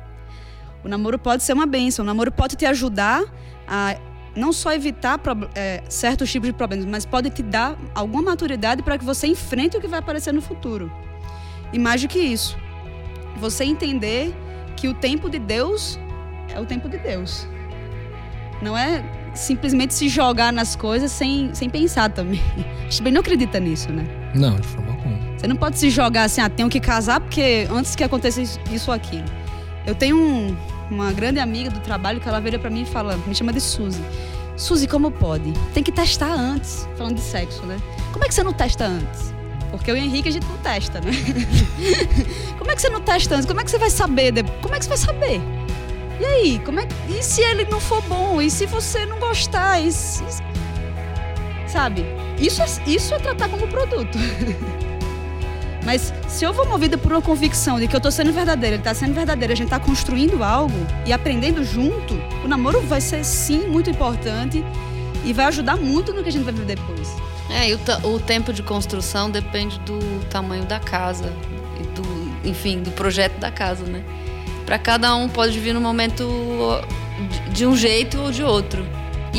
[0.84, 3.24] o namoro pode ser uma benção, o namoro pode te ajudar
[3.66, 3.96] a
[4.36, 5.20] não só evitar
[5.54, 9.76] é, certos tipos de problemas, mas pode te dar alguma maturidade para que você enfrente
[9.76, 10.90] o que vai aparecer no futuro.
[11.72, 12.56] E mais do que isso,
[13.36, 14.34] você entender
[14.76, 15.98] que o tempo de Deus
[16.54, 17.48] é o tempo de Deus.
[18.62, 19.02] Não é
[19.34, 22.40] simplesmente se jogar nas coisas sem, sem pensar também.
[22.78, 24.04] A gente também não acredita nisso, né?
[24.34, 25.27] Não, de forma alguma.
[25.38, 28.90] Você não pode se jogar assim, ah, tenho que casar porque antes que aconteça isso-
[28.90, 29.24] ou aquilo.
[29.86, 30.56] Eu tenho um-
[30.90, 33.60] uma grande amiga do trabalho que ela vira pra mim e fala, me chama de
[33.60, 34.02] Suzy.
[34.56, 35.52] Suzy, como pode?
[35.72, 37.76] Tem que testar antes, falando de sexo, né?
[38.12, 39.32] Como é que você não testa antes?
[39.70, 41.12] Porque eu e o Henrique a gente não testa, né?
[42.58, 43.46] como é que você não testa antes?
[43.46, 44.32] Como é que você vai saber?
[44.60, 45.40] Como é que você vai saber?
[46.20, 46.88] E aí, como é.
[47.08, 48.42] E se ele não for bom?
[48.42, 49.78] E se você não gostar?
[49.80, 50.24] E se...
[51.68, 52.04] Sabe?
[52.40, 54.18] Isso é, isso é tratar como produto.
[55.88, 58.82] Mas se eu vou movida por uma convicção de que eu tô sendo verdadeira, ele
[58.82, 60.76] tá sendo verdadeiro, a gente tá construindo algo
[61.06, 62.12] e aprendendo junto,
[62.44, 64.62] o namoro vai ser sim muito importante
[65.24, 67.08] e vai ajudar muito no que a gente vai viver depois.
[67.48, 71.32] É, e o, o tempo de construção depende do tamanho da casa,
[71.80, 74.04] e do, enfim, do projeto da casa, né?
[74.66, 76.28] Para cada um pode vir no momento
[77.30, 78.84] de, de um jeito ou de outro.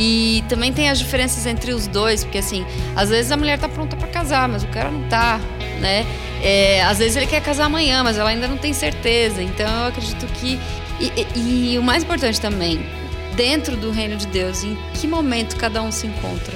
[0.01, 3.67] E também tem as diferenças entre os dois, porque assim, às vezes a mulher tá
[3.67, 5.41] pronta para casar, mas o cara não tá,
[5.81, 6.05] né?
[6.41, 9.43] É, às vezes ele quer casar amanhã, mas ela ainda não tem certeza.
[9.43, 10.57] Então eu acredito que.
[11.01, 12.79] E, e- e o mais importante também,
[13.35, 16.53] dentro do reino de Deus, em que momento cada um se encontra?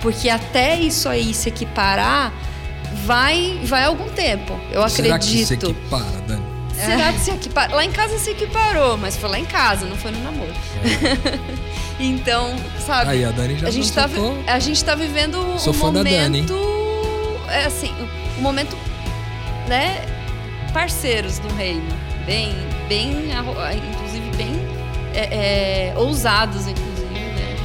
[0.00, 2.32] Porque até isso aí se equiparar,
[3.04, 4.56] vai, vai algum tempo.
[4.70, 5.70] Eu Será que se acredito.
[5.70, 6.51] equipara, Dani?
[6.84, 7.76] Será que se equiparou?
[7.76, 10.52] Lá em casa se equiparou, mas foi lá em casa, não foi no namoro.
[11.98, 12.54] então,
[12.84, 13.10] sabe?
[13.10, 14.08] Aí a Dani já a gente tá,
[14.46, 16.42] a gente tá vivendo um Sou fã da Dani.
[16.42, 16.54] momento.
[17.48, 17.92] É assim,
[18.38, 18.76] um momento,
[19.68, 20.04] né?
[20.72, 21.82] Parceiros do reino.
[22.26, 22.54] Bem,
[22.88, 23.30] bem,
[23.76, 24.52] inclusive, bem
[25.14, 27.56] é, é, ousados, inclusive, né?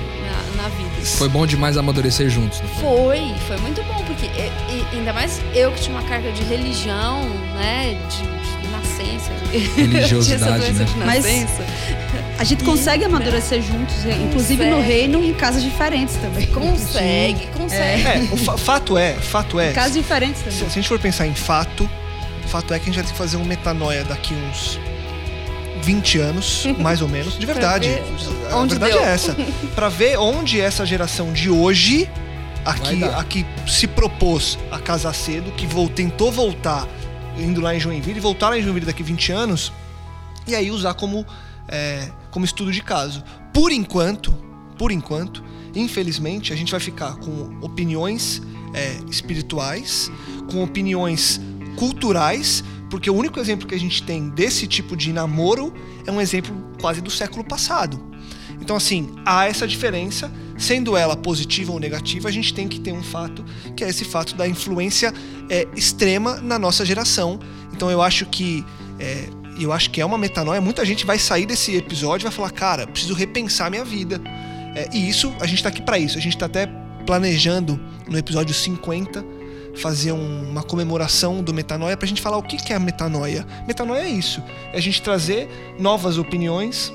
[0.57, 1.05] Na, na vida.
[1.17, 2.59] Foi bom demais amadurecer juntos.
[2.59, 3.17] Não foi?
[3.19, 4.51] Foi, foi muito bom, porque e-
[4.93, 7.21] e- ainda mais eu que tinha uma carga de religião,
[7.55, 7.97] né?
[8.09, 8.17] De,
[8.51, 8.56] de
[9.13, 9.31] nascença.
[9.51, 10.85] de- Religiosidade, tinha essa doença né?
[10.85, 11.47] de Mas-.
[12.39, 16.45] A gente consegue amadurecer juntos, é, inclusive no reino em casas diferentes também.
[16.47, 18.03] Consegue, consegue.
[18.03, 19.71] É, o fa- fato é, fato é.
[19.71, 20.59] Em casas diferentes Se, também.
[20.59, 21.89] se a gente for pensar em fato,
[22.47, 24.79] fato é que a gente vai ter que fazer um metanoia daqui uns
[25.81, 27.39] 20 anos, mais ou menos.
[27.39, 27.89] De verdade.
[27.89, 28.03] ver
[28.51, 29.03] A onde verdade deu.
[29.03, 29.35] é essa.
[29.73, 32.07] Pra ver onde essa geração de hoje,
[32.63, 33.19] aqui, Vai dar.
[33.19, 36.85] aqui se propôs a casar cedo, que vol- tentou voltar
[37.39, 39.71] indo lá em Joinville, e voltar lá em Joinville daqui 20 anos,
[40.47, 41.25] e aí usar como,
[41.67, 43.23] é, como estudo de caso.
[43.53, 44.31] Por enquanto,
[44.77, 45.43] por enquanto,
[45.75, 48.41] infelizmente, a gente vai ficar com opiniões
[48.73, 50.11] é, espirituais,
[50.51, 51.41] com opiniões
[51.75, 55.73] culturais, porque o único exemplo que a gente tem desse tipo de namoro
[56.05, 58.01] é um exemplo quase do século passado.
[58.61, 62.91] Então, assim, há essa diferença, sendo ela positiva ou negativa, a gente tem que ter
[62.91, 63.43] um fato,
[63.75, 65.13] que é esse fato da influência
[65.49, 67.39] é, extrema na nossa geração.
[67.73, 68.65] Então, eu acho que.
[68.99, 69.29] é,
[69.59, 70.61] eu acho que é uma metanoia.
[70.61, 74.21] Muita gente vai sair desse episódio e vai falar, cara, preciso repensar minha vida.
[74.75, 76.15] É, e isso, a gente tá aqui para isso.
[76.17, 76.67] A gente tá até
[77.07, 79.25] planejando no episódio 50
[79.75, 83.45] fazer um- uma comemoração do metanoia pra gente falar o que, que é a metanoia.
[83.67, 84.43] Metanoia é isso.
[84.73, 85.47] É a gente trazer
[85.79, 86.91] novas opiniões,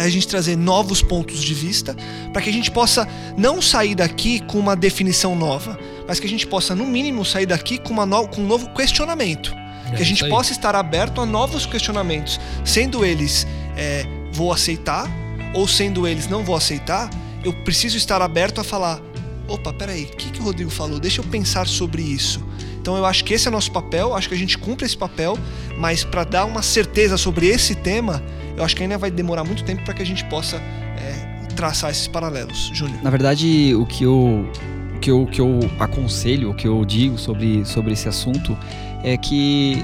[0.00, 1.94] é a gente trazer novos pontos de vista,
[2.32, 6.30] para que a gente possa não sair daqui com uma definição nova, mas que a
[6.30, 9.52] gente possa, no mínimo, sair daqui com, uma no- com um novo questionamento.
[9.92, 13.46] É que a gente possa estar aberto a novos questionamentos, sendo eles
[13.76, 15.08] é, vou aceitar
[15.52, 17.10] ou sendo eles não vou aceitar,
[17.42, 19.00] eu preciso estar aberto a falar:
[19.48, 21.00] opa, peraí, o que, que o Rodrigo falou?
[21.00, 22.40] Deixa eu pensar sobre isso.
[22.80, 25.36] Então eu acho que esse é nosso papel, acho que a gente cumpre esse papel,
[25.76, 28.22] mas para dar uma certeza sobre esse tema,
[28.60, 31.90] eu acho que ainda vai demorar muito tempo para que a gente possa é, traçar
[31.90, 32.70] esses paralelos.
[32.74, 33.02] Júnior.
[33.02, 34.46] Na verdade, o que eu,
[34.94, 38.56] o que eu, o que eu aconselho, o que eu digo sobre, sobre esse assunto
[39.02, 39.82] é que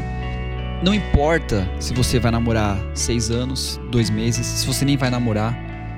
[0.82, 5.56] não importa se você vai namorar seis anos, dois meses, se você nem vai namorar,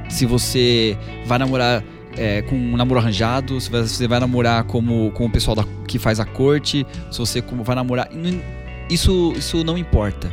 [0.09, 1.83] se você vai namorar
[2.16, 5.99] é, com um namoro arranjado, se você vai namorar como, com o pessoal da- que
[5.99, 8.09] faz a corte, se você vai namorar.
[8.89, 10.33] Isso, isso não importa.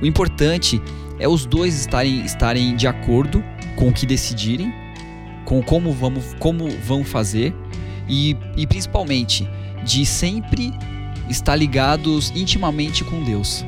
[0.00, 0.80] O importante
[1.20, 3.44] é os dois estarem, estarem de acordo
[3.76, 4.72] com o que decidirem
[5.44, 7.54] com como vamos como vão fazer
[8.08, 9.48] e, e principalmente
[9.84, 10.72] de sempre
[11.28, 13.64] estar ligados intimamente com Deus.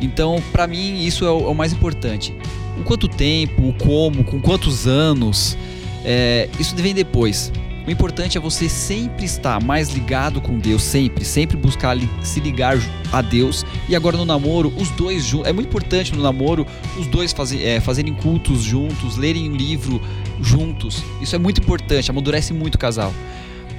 [0.00, 2.36] Então, para mim, isso é o, é o mais importante.
[2.76, 5.56] Com quanto tempo, o como, com quantos anos,
[6.04, 7.52] é, isso vem depois.
[7.86, 12.40] O importante é você sempre estar mais ligado com Deus, sempre, sempre buscar li- se
[12.40, 12.78] ligar
[13.12, 13.64] a Deus.
[13.88, 15.48] E agora no namoro, os dois juntos.
[15.48, 16.66] É muito importante no namoro
[16.98, 20.00] os dois é, fazerem cultos juntos, lerem um livro
[20.40, 21.04] juntos.
[21.20, 23.12] Isso é muito importante, amadurece muito o casal.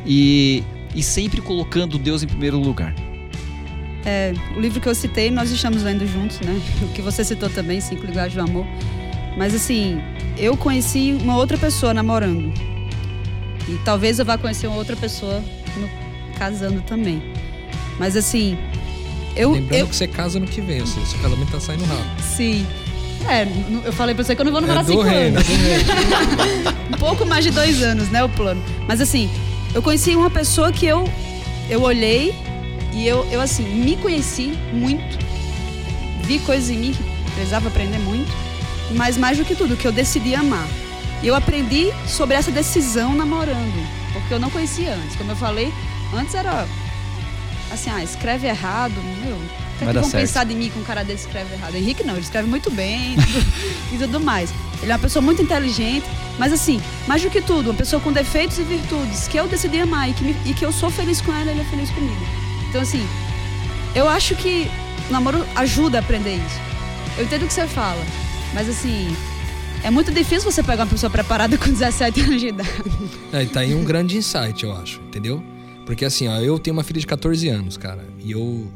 [0.06, 2.94] E, e sempre colocando Deus em primeiro lugar.
[4.56, 6.62] O livro que eu citei, nós estamos lendo juntos, né?
[6.84, 8.68] O que você citou também, Cinco Linguagens do Amor.
[9.36, 10.00] Mas assim,
[10.38, 12.54] eu conheci uma outra pessoa namorando.
[13.68, 15.44] E talvez eu vá conhecer uma outra pessoa
[15.78, 15.90] no-
[16.38, 17.22] casando também.
[18.00, 18.58] Mas assim,
[19.36, 19.52] eu.
[19.54, 22.22] Lembrando eu que você casa no que vem, ou seja, seu casamento tá saindo rápido.
[22.22, 22.66] sim.
[23.28, 23.48] É,
[23.84, 25.50] eu falei pra você que eu não vou namorar É cinco reino, anos.
[25.50, 28.62] é um pouco mais de dois anos, né, o plano.
[28.88, 29.32] Mas assim,
[29.74, 31.10] eu conheci uma pessoa que eu,
[31.68, 32.36] eu olhei
[32.94, 35.18] e eu, eu assim, me conheci muito,
[36.24, 38.32] vi coisas em mim que precisava aprender muito,
[38.92, 40.68] mas mais do que tudo, que eu decidi amar.
[41.24, 45.16] E eu aprendi sobre essa decisão namorando, porque eu não conhecia antes.
[45.16, 45.74] Como eu falei,
[46.14, 46.68] antes era
[47.72, 48.94] assim, ah, escreve errado,
[49.24, 49.36] meu.
[49.36, 50.22] O que, é que vão certo.
[50.22, 51.76] pensar de mim que um cara desse escreve errado?
[51.76, 53.46] Henrique não, ele escreve muito bem tudo-
[53.94, 54.54] e tudo mais.
[54.82, 56.06] Ele é uma pessoa muito inteligente,
[56.38, 59.80] mas assim, mais do que tudo, uma pessoa com defeitos e virtudes, que eu decidi
[59.80, 62.26] amar e que, me- e que eu sou feliz com ela, ele é feliz comigo.
[62.70, 63.06] Então, assim,
[63.94, 64.70] eu acho que
[65.10, 66.60] o namoro ajuda a aprender isso.
[67.18, 68.02] Eu entendo o que você fala,
[68.54, 69.14] mas assim,
[69.86, 72.70] é muito difícil você pegar uma pessoa preparada com 17 anos de idade.
[73.32, 75.44] É, tá aí um grande insight, eu acho, entendeu?
[75.86, 78.68] Porque assim, ó, eu tenho uma filha de 14 anos, cara, e eu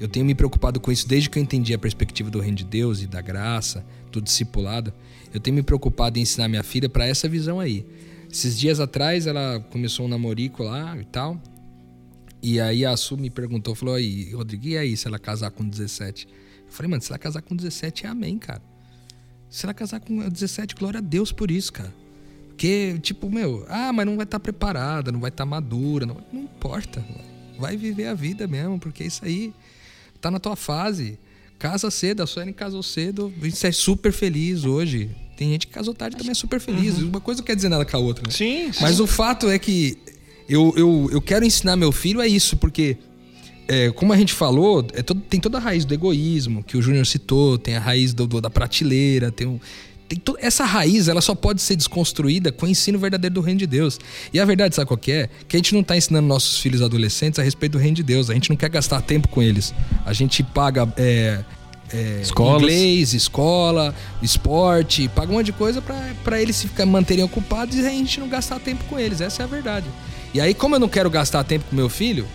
[0.00, 2.64] eu tenho me preocupado com isso desde que eu entendi a perspectiva do reino de
[2.64, 4.92] Deus e da graça, do discipulado.
[5.32, 7.86] Eu tenho me preocupado em ensinar minha filha para essa visão aí.
[8.30, 11.40] Esses dias atrás ela começou um namorico lá e tal.
[12.42, 15.68] E aí a Su me perguntou, falou aí, Rodrigo, e aí se ela casar com
[15.68, 16.26] 17?
[16.26, 18.62] Eu falei, mano, se ela casar com 17, é amém, cara.
[19.50, 21.94] Se ela casar com 17, glória a Deus por isso, cara.
[22.48, 26.04] Porque, tipo, meu, ah, mas não vai estar preparada, não vai estar madura.
[26.04, 27.04] Não, não importa.
[27.58, 29.52] Vai viver a vida mesmo, porque isso aí
[30.20, 31.18] tá na tua fase.
[31.58, 35.10] Casa cedo, a Suelen casou cedo, você é super feliz hoje.
[35.36, 36.98] Tem gente que casou tarde também é super feliz.
[36.98, 38.32] Uma coisa não quer dizer nada com a outra, né?
[38.32, 38.82] Sim, sim.
[38.82, 39.96] Mas o fato é que
[40.48, 42.96] eu, eu, eu quero ensinar meu filho é isso, porque,
[43.68, 46.82] é, como a gente falou, é todo- tem toda a raiz do egoísmo, que o
[46.82, 49.60] Júnior citou, tem a raiz do, do- da prateleira, tem um.
[50.08, 53.66] Tem essa raiz, ela só pode ser desconstruída com o ensino verdadeiro do reino de
[53.66, 54.00] Deus.
[54.32, 55.28] E a verdade, sabe qual que é?
[55.46, 58.30] Que a gente não está ensinando nossos filhos adolescentes a respeito do reino de Deus.
[58.30, 59.74] A gente não quer gastar tempo com eles.
[60.06, 61.44] A gente paga é,
[61.92, 62.22] é,
[62.62, 65.82] inglês, escola, esporte, paga um monte de coisa
[66.24, 69.20] pra eles se ficar, manterem ocupados e a gente não gastar tempo com eles.
[69.20, 69.84] Essa é a verdade.
[70.32, 72.26] E aí, como eu não quero gastar tempo com meu filho,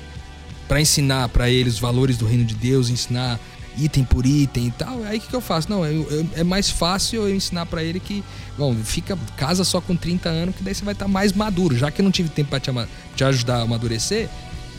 [0.74, 3.40] pra ensinar pra eles os valores do reino de Deus, ensinar
[3.78, 5.70] item por item e tal, aí o que, que eu faço?
[5.70, 8.24] Não, eu- eu- é mais fácil eu ensinar pra ele que,
[8.58, 11.78] bom, fica casa só com 30 anos, que daí você vai estar mais maduro.
[11.78, 12.72] Já que eu não tive tempo pra te,
[13.16, 14.28] te ajudar a amadurecer,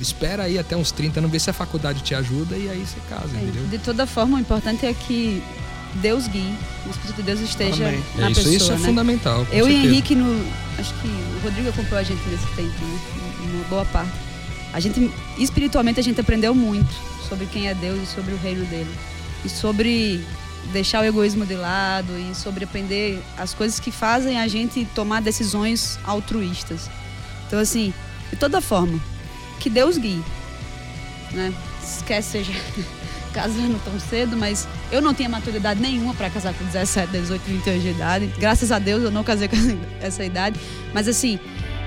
[0.01, 2.99] espera aí até uns 30 anos, ver se a faculdade te ajuda e aí você
[3.09, 3.64] casa, entendeu?
[3.68, 5.40] De toda forma, o importante é que
[6.03, 6.55] Deus guie,
[6.86, 8.03] o Espírito de Deus esteja Amém.
[8.16, 8.84] na É, isso, pessoa, isso é né?
[8.88, 9.47] fundamental.
[9.53, 9.92] Eu e certeza.
[9.95, 10.45] Henrique, no,
[10.76, 12.99] acho que o Rodrigo acompanhou a gente nesse tempo, né?
[13.55, 14.11] Uma boa parte.
[14.75, 15.09] A gente,
[15.39, 16.93] espiritualmente, a gente aprendeu muito
[17.29, 18.93] sobre quem é Deus e sobre o reino dele.
[19.45, 20.20] E sobre
[20.72, 25.22] deixar o egoísmo de lado e sobre aprender as coisas que fazem a gente tomar
[25.22, 26.91] decisões altruístas.
[27.47, 27.95] Então, assim,
[28.31, 28.99] de toda forma,
[29.61, 30.20] que Deus guie,
[31.31, 31.55] né?
[31.81, 32.53] Esquece seja
[33.33, 37.70] casando tão cedo, mas eu não tinha maturidade nenhuma para casar com 17, 18, 20
[37.70, 38.27] anos de idade.
[38.39, 39.57] Graças a Deus eu não casei com
[40.03, 40.59] essa idade.
[40.93, 41.39] Mas assim,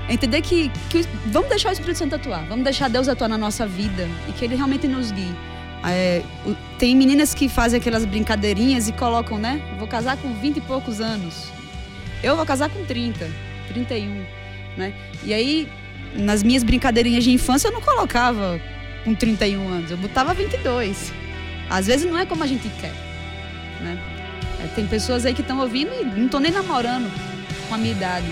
[0.08, 3.66] entender que, que vamos deixar o Espírito Santo atuar, vamos deixar Deus atuar na nossa
[3.66, 5.34] vida e que Ele realmente nos guie.
[5.84, 6.22] É,
[6.78, 9.60] tem meninas que fazem aquelas brincadeirinhas e colocam, né?
[9.78, 11.50] Vou casar com 20 e poucos anos.
[12.22, 13.30] Eu vou casar com 30,
[13.68, 14.24] 31,
[14.76, 14.92] né?
[15.22, 15.68] E aí,
[16.16, 18.60] nas minhas brincadeirinhas de infância, eu não colocava
[19.04, 21.12] com 31 anos, eu botava 22.
[21.70, 22.92] Às vezes não é como a gente quer,
[23.80, 23.98] né?
[24.64, 27.08] É, Tem pessoas aí que estão ouvindo e não estão nem namorando
[27.68, 28.26] com a minha idade.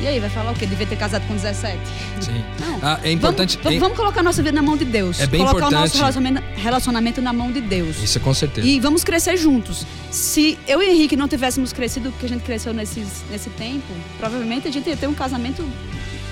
[0.00, 0.64] E aí, vai falar o quê?
[0.64, 1.76] Devia ter casado com 17?
[2.20, 2.44] Sim.
[2.60, 2.78] Não.
[2.80, 3.56] Ah, é importante.
[3.56, 5.18] Vamos, vamos- vamos colocar a nossa vida na mão de Deus.
[5.20, 5.96] É bem colocar o nosso importante.
[5.98, 8.00] relacionamento, relacionamento na mão de Deus.
[8.02, 8.66] Isso é com certeza.
[8.66, 9.84] E vamos crescer juntos.
[10.10, 13.86] Se eu e Henrique não tivéssemos crescido o que a gente cresceu nesses, nesse tempo,
[14.20, 15.64] provavelmente a gente ia ter um casamento,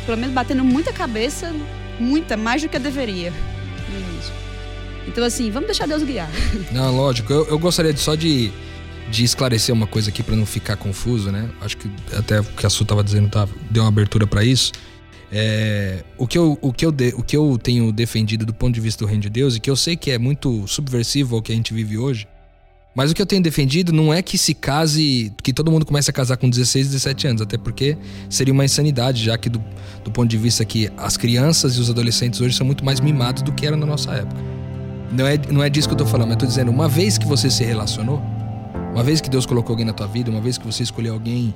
[0.05, 1.53] pelo menos batendo muita cabeça,
[1.99, 3.33] muita, mais do que deveria
[3.89, 4.33] início.
[5.09, 6.29] Então, assim, vamos deixar Deus guiar.
[6.71, 7.33] Não, lógico.
[7.33, 8.53] Eu, eu gostaria de- só de,
[9.11, 11.49] de esclarecer uma coisa aqui pra não ficar confuso, né?
[11.61, 14.73] Acho que até o que a Su tava dizendo tá, deu uma abertura pra isso.
[15.31, 18.75] É, o, que eu, o, que eu de- o que eu tenho defendido do ponto
[18.75, 21.43] de vista do reino de Deus, e que eu sei que é muito subversivo ao
[21.43, 22.27] que a gente vive hoje,
[22.95, 26.09] mas o que eu tenho defendido não é que se case, que todo mundo comece
[26.09, 27.97] a casar com 16, 17 anos, até porque
[28.31, 29.63] seria uma insanidade, já que do,
[30.05, 33.43] do ponto de vista que as crianças e os adolescentes hoje são muito mais mimados
[33.43, 34.41] do que era na nossa época.
[35.13, 37.19] Não é, não é disso que eu tô falando, mas eu tô dizendo, uma vez
[37.19, 38.23] que você se relacionou,
[38.97, 41.55] uma vez que Deus colocou alguém na tua vida, uma vez que você escolheu alguém,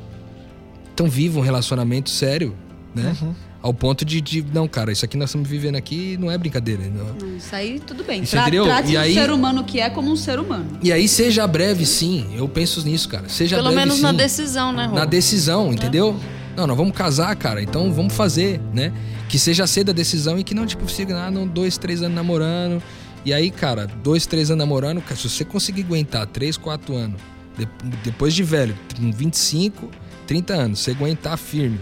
[0.93, 2.55] então viva um relacionamento sério,
[2.95, 3.17] né?
[3.23, 3.35] Uhum.
[3.63, 6.83] Ao ponto de, de, não, cara, isso aqui nós estamos vivendo aqui não é brincadeira.
[6.85, 7.15] Não.
[7.29, 8.23] Não, Isso aí, tudo bem.
[8.23, 8.65] Isso, Tra entendeu?
[8.65, 10.67] Trate E o aí- ser humano que é como um ser humano.
[10.83, 12.27] E aí seja breve, sim.
[12.37, 13.29] Eu penso nisso, cara.
[13.31, 14.17] Seja Pelo breve, menos na sim.
[14.17, 14.95] decisão, né, Rô?
[14.95, 16.15] na decisão, entendeu?
[16.55, 18.93] Não, nós vamos casar, cara, então vamos fazer, né?
[19.31, 22.15] Que seja cedo a decisão e que não, tipo, siga ah, não, dois, três anos
[22.15, 22.83] namorando.
[23.25, 27.21] E aí, cara, dois, três anos namorando, se você conseguir aguentar três, quatro anos,
[27.59, 27.69] de-
[28.03, 29.91] depois de velho, com 25,
[30.27, 31.79] 30 anos, você aguentar firme,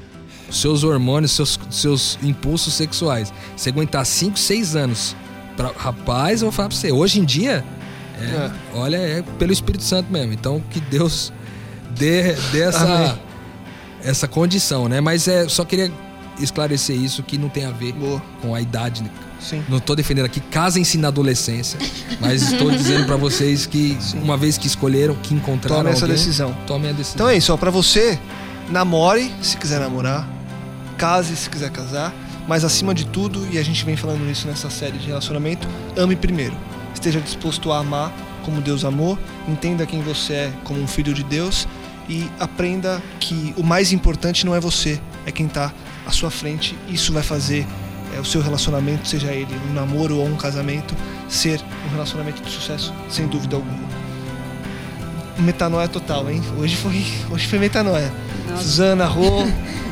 [0.51, 5.15] seus hormônios, seus, seus impulsos sexuais, você aguentar 5, 6 anos,
[5.57, 7.65] pra, rapaz, eu vou falar pra você, hoje em dia,
[8.21, 8.51] é, É.
[8.75, 10.33] olha, é pelo Espírito Santo mesmo.
[10.33, 11.33] Então, que Deus
[11.97, 13.17] dê, dê essa,
[14.03, 15.01] essa condição, né?
[15.01, 15.93] Mas é, só queria
[16.41, 18.21] esclarecer isso que não tem a ver Boa.
[18.43, 19.09] com a idade.
[19.41, 19.65] Sim.
[19.69, 21.79] Não tô defendendo aqui, casem-se na adolescência,
[22.21, 24.21] mas estou dizendo pra vocês que Sim.
[24.21, 26.57] uma vez que escolheram, que encontraram Tome essa alguém, decisão.
[26.67, 27.15] tomem a decisão.
[27.15, 28.19] Então é isso, ó, pra você,
[28.69, 30.29] namore se quiser namorar,
[30.97, 32.13] case se quiser casar,
[32.49, 36.17] mas acima de tudo, e a gente vem falando isso nessa série de relacionamento, ame
[36.17, 36.57] primeiro.
[36.93, 38.13] Esteja disposto a amar
[38.45, 41.69] como Deus amou, entenda quem você é como um filho de Deus
[42.09, 45.73] e aprenda que o mais importante não é você, é quem tá
[46.07, 46.75] à sua frente.
[46.89, 47.67] Isso vai fazer
[48.17, 50.95] é, o seu relacionamento, seja ele um namoro ou um casamento,
[51.29, 53.89] ser um relacionamento de sucesso, sem dúvida alguma.
[55.39, 56.43] Metanoia total, hein?
[56.59, 58.13] Hoje foi, hoje foi metanoia.
[58.49, 58.63] Nossa.
[58.63, 59.47] Suzana, Rô,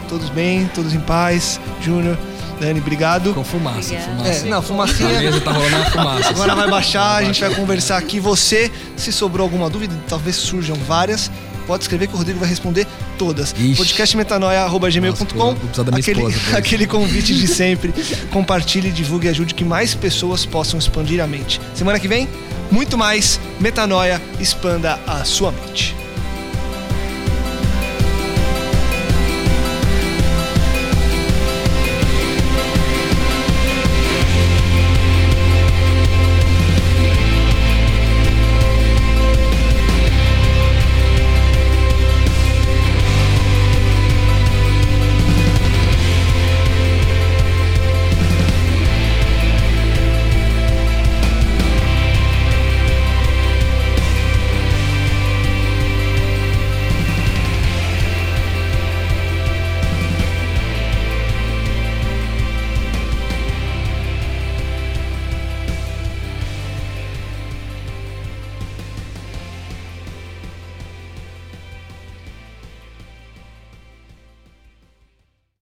[0.08, 2.18] todos bem, todos em paz, Júnior.
[2.58, 3.34] Dani, obrigado.
[3.34, 4.16] Com fumaça, Obrigada.
[4.16, 4.46] fumaça.
[4.46, 5.20] É, não, A fumacinha.
[5.20, 6.30] mesa tá rolando uma fumaça.
[6.30, 8.18] Agora vai baixar, a gente vai conversar aqui.
[8.18, 11.30] Você, se sobrou alguma dúvida, talvez surjam várias,
[11.66, 12.86] pode escrever que o Rodrigo vai responder
[13.18, 13.54] todas.
[13.76, 15.56] Podcastmetanoia.gmail.com
[15.92, 17.92] aquele, esposa aquele convite de sempre.
[18.32, 21.60] Compartilhe, divulgue e ajude que mais pessoas possam expandir a mente.
[21.74, 22.28] Semana que vem,
[22.70, 26.05] muito mais Metanoia, expanda a sua mente.